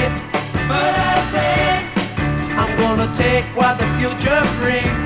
but 0.69 0.95
I 0.99 1.14
gonna 3.05 3.17
take 3.17 3.45
what 3.57 3.77
the 3.79 3.87
future 3.99 4.43
brings. 4.61 5.01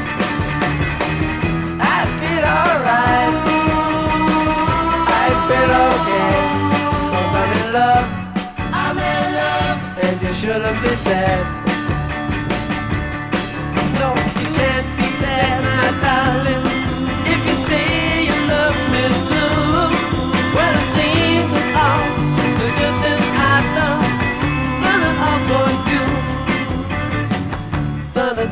I 1.80 2.00
feel 2.18 2.44
alright. 2.58 3.34
I 5.08 5.28
feel 5.48 5.70
okay. 5.90 6.34
Cause 7.12 7.34
I'm 7.40 7.52
in 7.58 7.72
love. 7.72 8.06
I'm 8.72 8.98
in 8.98 9.34
love. 9.34 10.04
And 10.04 10.22
you 10.22 10.32
shouldn't 10.32 10.82
be 10.82 10.94
sad. 10.94 11.67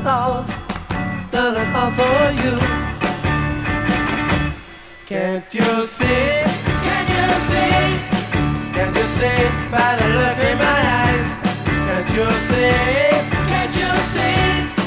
Done 0.07 0.15
it 0.15 0.23
all, 0.23 0.45
done 1.33 1.57
it 1.57 1.74
all 1.74 1.91
for 1.91 2.31
you. 2.41 2.55
Can't 5.05 5.53
you 5.53 5.83
see? 5.83 6.45
Can't 6.87 7.09
you 7.11 7.27
see? 7.49 7.74
Can't 8.73 8.95
you 8.95 9.03
see 9.03 9.51
by 9.69 9.97
the 9.99 10.07
look 10.15 10.39
in 10.47 10.59
my 10.62 10.78
eyes? 11.03 11.28
Can't 11.87 12.09
you 12.15 12.28
see? 12.47 12.70
Can't 13.51 13.74
you 13.74 13.91
see? 14.15 14.39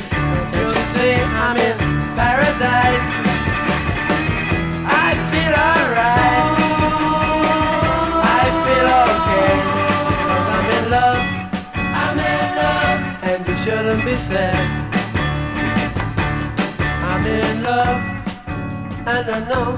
Can't 0.08 0.56
you 0.56 0.70
see 0.94 1.16
I'm 1.44 1.58
in 1.68 1.78
paradise? 2.16 3.08
I 4.88 5.10
feel 5.30 5.54
alright. 5.68 6.48
I 8.24 8.44
feel 8.64 8.88
okay. 9.04 9.52
Cause 10.30 10.48
I'm 10.56 10.68
in 10.78 10.86
love. 10.96 11.24
I'm 12.04 12.20
in 12.20 12.48
love. 12.56 13.00
And 13.24 13.48
you 13.48 13.56
shouldn't 13.58 14.06
be 14.06 14.16
sad. 14.16 14.89
Love. 17.70 18.02
And 19.06 19.30
I 19.30 19.40
know. 19.48 19.78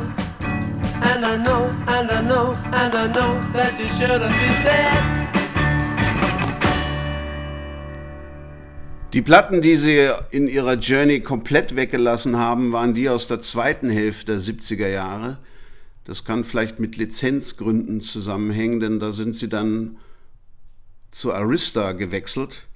And 1.03 1.25
I 1.25 1.35
know, 1.35 1.61
and 1.87 2.09
I 2.09 2.21
know, 2.21 2.53
and 2.71 2.95
I 2.95 3.07
know 3.07 3.31
that 3.51 3.77
you 3.77 3.87
shouldn't 3.89 4.31
be 4.31 4.53
sad. 4.53 5.03
Die 9.13 9.21
Platten, 9.21 9.61
die 9.61 9.75
sie 9.75 10.09
in 10.29 10.47
ihrer 10.47 10.75
Journey 10.75 11.19
komplett 11.19 11.75
weggelassen 11.75 12.37
haben, 12.37 12.71
waren 12.71 12.93
die 12.93 13.09
aus 13.09 13.27
der 13.27 13.41
zweiten 13.41 13.89
Hälfte 13.89 14.37
der 14.37 14.39
70er 14.39 14.87
Jahre. 14.87 15.37
Das 16.05 16.23
kann 16.23 16.45
vielleicht 16.45 16.79
mit 16.79 16.95
Lizenzgründen 16.95 17.99
zusammenhängen, 17.99 18.79
denn 18.79 18.99
da 19.01 19.11
sind 19.11 19.35
sie 19.35 19.49
dann 19.49 19.97
zu 21.11 21.33
Arista 21.33 21.91
gewechselt 21.91 22.67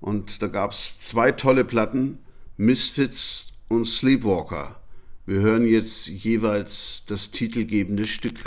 und 0.00 0.42
da 0.42 0.46
gab 0.46 0.70
es 0.70 1.00
zwei 1.00 1.32
tolle 1.32 1.64
Platten, 1.64 2.18
Misfits 2.56 3.53
und 3.68 3.86
Sleepwalker. 3.86 4.80
Wir 5.26 5.40
hören 5.40 5.66
jetzt 5.66 6.08
jeweils 6.08 7.04
das 7.06 7.30
titelgebende 7.30 8.06
Stück. 8.06 8.44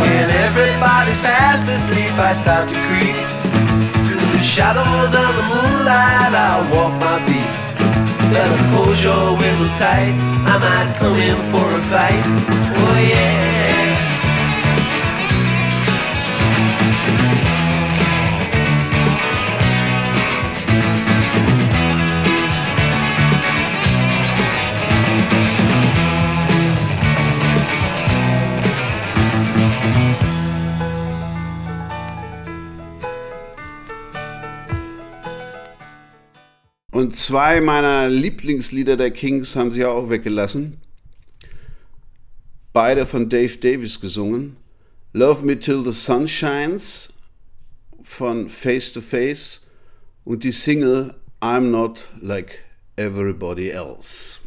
When 0.00 0.26
everybody's 0.46 1.20
fast 1.20 1.68
asleep, 1.68 2.12
I 2.18 2.32
start 2.32 2.68
to 2.68 2.78
creep. 2.88 3.26
Through 4.06 4.30
the 4.36 4.42
shadows 4.42 5.12
and 5.14 5.32
the 5.38 5.44
moonlight, 5.52 6.32
I 6.34 6.52
walk 6.72 6.92
my 7.00 7.18
beat. 7.26 7.54
Better 8.32 8.60
close 8.70 9.02
your 9.02 9.36
window 9.40 9.68
tight, 9.78 10.14
I 10.52 10.54
might 10.64 10.90
come 10.98 11.16
in 11.16 11.38
for 11.50 11.66
a 11.78 11.82
fight. 11.90 12.24
Oh 12.76 12.98
yeah. 13.00 13.47
zwei 37.28 37.60
meiner 37.60 38.08
Lieblingslieder 38.08 38.96
der 38.96 39.10
Kings 39.10 39.54
haben 39.54 39.70
sie 39.70 39.84
auch 39.84 40.08
weggelassen. 40.08 40.78
Beide 42.72 43.04
von 43.04 43.28
Dave 43.28 43.54
Davis 43.58 44.00
gesungen. 44.00 44.56
Love 45.12 45.44
Me 45.44 45.58
Till 45.58 45.84
the 45.84 45.92
Sun 45.92 46.26
Shines 46.26 47.12
von 48.02 48.48
Face 48.48 48.94
to 48.94 49.02
Face 49.02 49.66
und 50.24 50.42
die 50.42 50.52
Single 50.52 51.16
I'm 51.42 51.70
Not 51.70 52.06
Like 52.22 52.60
Everybody 52.96 53.68
Else. 53.68 54.38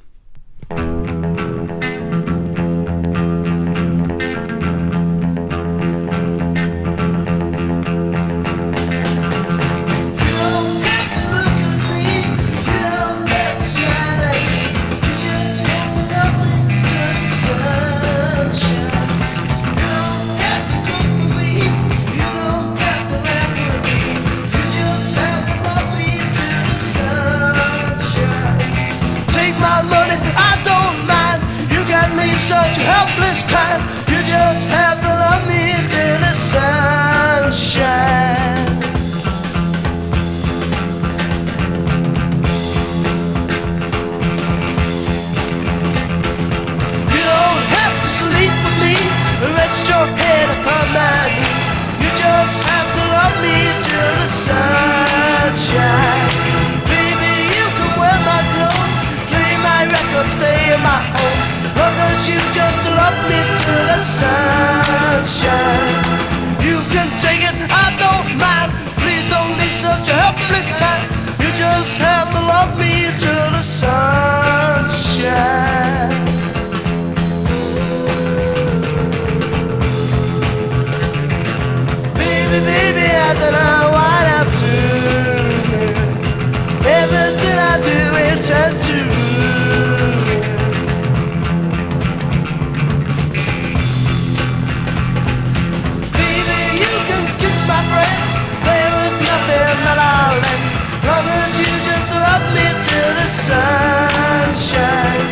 Sunshine. 103.52 105.28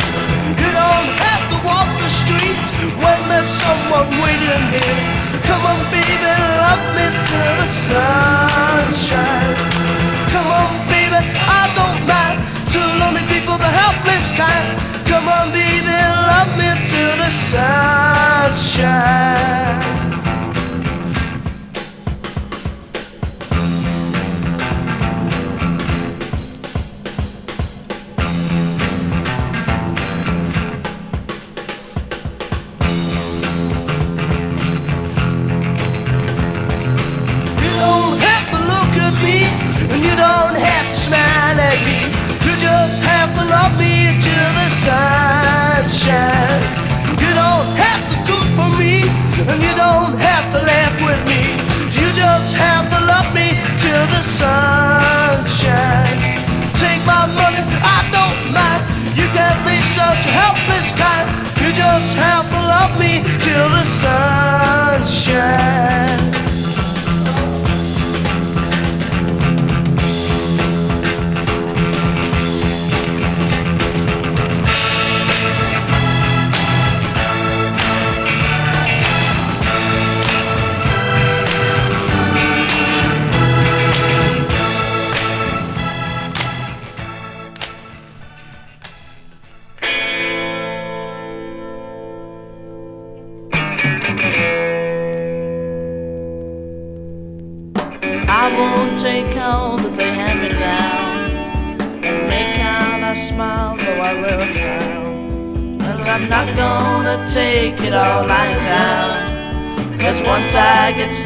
You 0.60 0.70
don't 0.82 1.10
have 1.24 1.44
to 1.52 1.56
walk 1.68 1.88
the 2.04 2.10
streets 2.20 2.68
when 3.02 3.18
there's 3.30 3.52
someone 3.64 4.08
waiting 4.24 4.64
here. 4.76 5.00
Come 5.48 5.62
on, 5.70 5.80
baby, 5.94 6.32
love 6.64 6.84
me 6.96 7.06
till 7.28 7.54
the 7.62 7.68
sunshine. 7.88 9.56
Come 10.32 10.48
on, 10.60 10.70
baby, 10.92 11.20
I 11.60 11.62
don't 11.78 12.00
mind. 12.12 12.38
Two 12.72 12.88
lonely 13.00 13.24
people, 13.32 13.56
the 13.66 13.72
helpless 13.82 14.26
kind. 14.40 14.68
Come 15.10 15.26
on, 15.36 15.46
baby, 15.52 15.98
love 16.30 16.50
me 16.60 16.68
till 16.90 17.14
the 17.22 17.30
sunshine. 17.50 19.00
You 19.84 19.89
helpless 60.38 60.88
kind. 61.00 61.26
You 61.60 61.72
just 61.72 62.14
have 62.14 62.46
to 62.54 62.60
love 62.74 62.92
me 62.98 63.22
till 63.38 63.68
the 63.68 63.84
sunshine. 63.84 64.39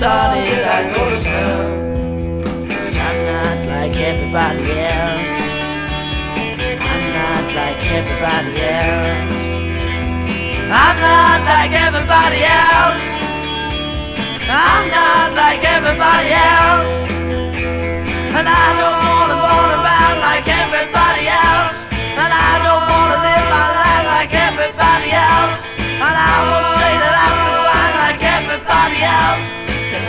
Started, 0.05 0.63
I 0.69 0.81
go 0.93 1.03
to 1.09 1.19
town. 1.19 2.45
Cause 2.69 2.95
I'm 2.95 3.19
not 3.25 3.57
like 3.73 3.97
everybody 3.97 4.73
else. 5.01 5.37
I'm 6.93 7.05
not 7.19 7.45
like 7.61 7.81
everybody 7.99 8.55
else. 8.85 9.39
I'm 10.85 10.97
not 11.09 11.41
like 11.53 11.73
everybody 11.87 12.41
else. 12.45 13.05
I'm 14.45 14.85
not 14.93 15.33
like 15.41 15.65
everybody 15.65 16.33
else. 16.53 17.04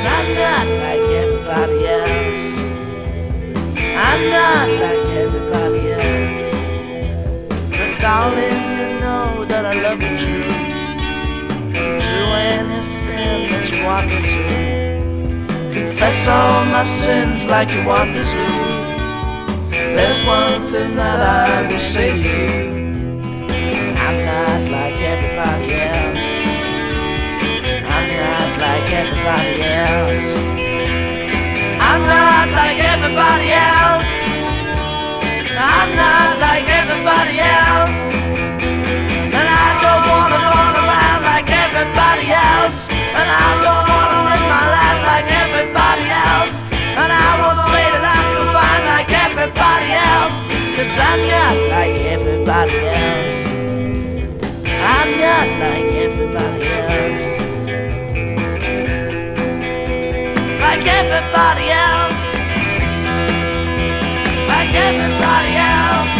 I'm 0.08 0.28
not 0.36 0.68
like 0.84 1.06
everybody 1.22 1.80
else. 1.88 2.44
I'm 3.98 4.22
not 4.30 4.68
like 4.84 5.08
everybody 5.24 5.82
else. 5.92 6.50
But 7.72 7.92
darling, 8.00 8.62
you 8.80 9.00
know 9.00 9.46
that 9.46 9.66
I 9.66 9.74
love 9.86 10.02
you 10.02 10.14
true. 10.18 10.52
Do 11.74 12.18
any 12.54 12.82
sin 12.82 13.48
that 13.52 13.66
you 13.72 13.84
want 13.84 14.08
me 14.08 14.20
to. 14.22 15.74
Confess 15.74 16.28
all 16.28 16.66
my 16.66 16.86
sins 16.86 17.46
like 17.46 17.70
you 17.70 17.84
want 17.86 18.12
me 18.14 18.22
to. 18.24 18.46
There's 19.96 20.22
one 20.28 20.60
thing 20.62 20.96
that 20.98 21.20
I 21.22 21.68
will 21.68 21.80
say 21.80 22.12
to 22.12 22.28
you. 22.28 22.76
I'm 24.06 24.18
not 24.26 24.72
like 24.72 24.98
everybody 25.02 25.74
else. 25.74 26.15
Like 28.60 28.88
everybody 28.92 29.62
else. 29.62 30.30
I'm 31.80 32.02
not 32.08 32.48
like 32.56 32.80
everybody 32.80 33.50
else. 33.52 34.10
I'm 35.60 35.90
not 35.96 36.40
like 36.40 36.64
everybody 36.64 37.38
else. 37.44 38.00
And 39.36 39.48
I 39.64 39.68
don't 39.84 40.04
wanna 40.08 40.40
run 40.40 40.74
around 40.82 41.22
like 41.28 41.50
everybody 41.52 42.28
else. 42.32 42.88
And 42.90 43.28
I 43.28 43.50
don't 43.60 43.86
wanna 43.92 44.20
live 44.30 44.46
my 44.48 44.66
life 44.78 45.02
like 45.12 45.28
everybody 45.44 46.08
else. 46.16 46.56
And 46.96 47.12
I 47.12 47.30
won't 47.44 47.62
say 47.76 47.86
that 47.92 48.04
I'm 48.08 48.28
confined 48.40 48.86
like 48.96 49.12
everybody 49.28 49.90
else. 50.00 50.36
Cause 50.80 50.94
I'm 50.96 51.22
not 51.28 51.56
like 51.76 51.96
everybody 52.08 52.78
else. 52.88 53.05
Everybody 61.06 61.70
else, 61.70 62.22
like 64.50 64.74
everybody 64.74 65.54
else, 65.56 66.14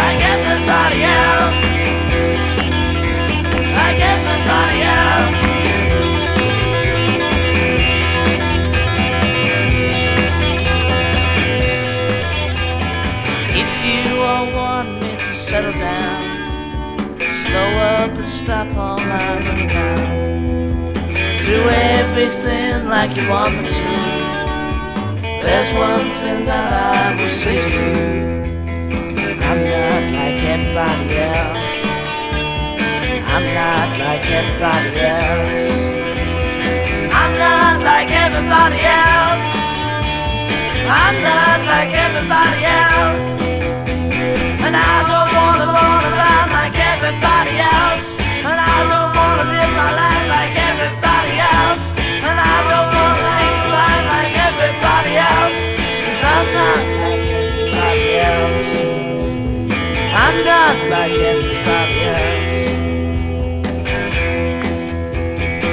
like 0.00 0.20
everybody 0.34 1.00
else, 1.20 1.58
like 3.76 4.00
everybody 4.14 4.80
else. 4.88 5.36
If 13.62 13.70
you 13.84 14.22
all 14.22 14.46
want 14.54 14.88
me 15.02 15.10
to 15.10 15.32
settle 15.34 15.74
down, 15.74 17.20
slow 17.20 17.70
up 17.96 18.12
and 18.12 18.30
stop 18.30 18.74
all 18.76 18.98
my 18.98 19.40
running 19.44 19.70
around. 19.70 20.31
Everything 21.70 22.88
like 22.88 23.16
you 23.16 23.28
want 23.28 23.56
me 23.56 23.68
to. 23.68 23.84
There's 25.42 25.72
one 25.74 26.10
thing 26.20 26.44
that 26.46 26.72
I 26.72 27.14
will 27.20 27.28
say 27.28 27.60
to 27.60 27.68
you. 27.68 28.42
I'm 29.48 29.60
not 29.64 30.02
like 30.18 30.40
everybody 30.54 31.18
else. 31.18 31.72
I'm 33.32 33.44
not 33.58 33.88
like 33.98 34.24
everybody 34.38 34.92
else. 35.00 36.02
I'm 37.20 37.32
not 37.38 37.76
like 37.82 38.10
everybody 38.10 38.80
else. 38.82 39.48
I'm 40.88 41.16
not 41.22 41.58
like 41.72 41.92
everybody 42.06 42.62
else. 42.64 43.24
And 44.66 44.74
I 44.76 44.96
don't 45.10 45.30
wanna 45.38 45.66
run 45.66 46.02
around 46.12 46.48
like 46.58 46.76
everybody 46.76 47.54
else. 47.58 48.21
Like 49.48 50.54
everybody 50.54 51.34
else. 51.42 51.84
And 51.98 52.38
I 52.38 52.58
don't 52.70 52.90
want 52.94 53.18
to 53.18 53.26
speak 53.34 53.58
my 53.66 53.74
life 53.74 54.06
like 54.14 54.34
everybody 54.38 55.14
else. 55.18 55.58
I'm 60.22 60.36
done, 60.46 60.78
like 60.90 61.18
everybody 61.18 61.98
else. 62.06 62.52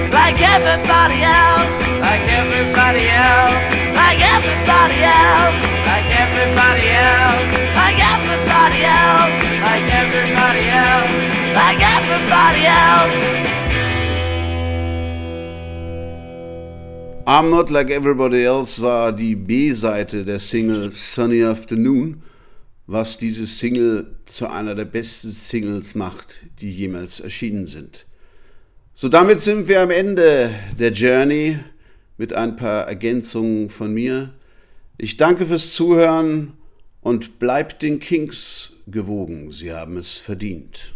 Like 0.10 0.42
everybody 0.42 1.20
else. 1.22 1.76
Like 2.02 2.26
everybody 2.26 3.06
else. 3.10 3.62
Like 3.94 4.20
everybody 4.20 5.00
else. 5.06 5.62
Like 7.76 8.00
everybody 8.14 8.80
else. 8.84 9.38
Like 9.62 9.88
everybody 10.02 10.64
else. 10.74 11.14
Like 11.54 11.82
everybody 11.82 12.66
else. 12.66 13.59
I'm 17.32 17.52
Not 17.52 17.70
Like 17.70 17.92
Everybody 17.92 18.44
Else 18.44 18.82
war 18.82 19.12
die 19.12 19.36
B-Seite 19.36 20.26
der 20.26 20.40
Single 20.40 20.96
Sunny 20.96 21.44
Afternoon, 21.44 22.24
was 22.88 23.20
diese 23.20 23.46
Single 23.46 24.16
zu 24.26 24.50
einer 24.50 24.74
der 24.74 24.86
besten 24.86 25.32
Singles 25.32 25.94
macht, 25.94 26.42
die 26.60 26.72
jemals 26.72 27.20
erschienen 27.20 27.68
sind. 27.68 28.08
So, 28.96 29.10
damit 29.10 29.42
sind 29.42 29.68
wir 29.68 29.82
am 29.82 29.92
Ende 29.92 30.56
der 30.80 30.90
Journey 30.90 31.60
mit 32.18 32.34
ein 32.34 32.56
paar 32.56 32.88
Ergänzungen 32.88 33.70
von 33.70 33.94
mir. 33.94 34.34
Ich 34.98 35.16
danke 35.16 35.46
fürs 35.46 35.76
Zuhören 35.76 36.54
und 37.02 37.38
bleibt 37.38 37.84
den 37.84 38.00
Kings 38.00 38.72
gewogen. 38.88 39.52
Sie 39.52 39.72
haben 39.72 39.98
es 39.98 40.14
verdient. 40.18 40.96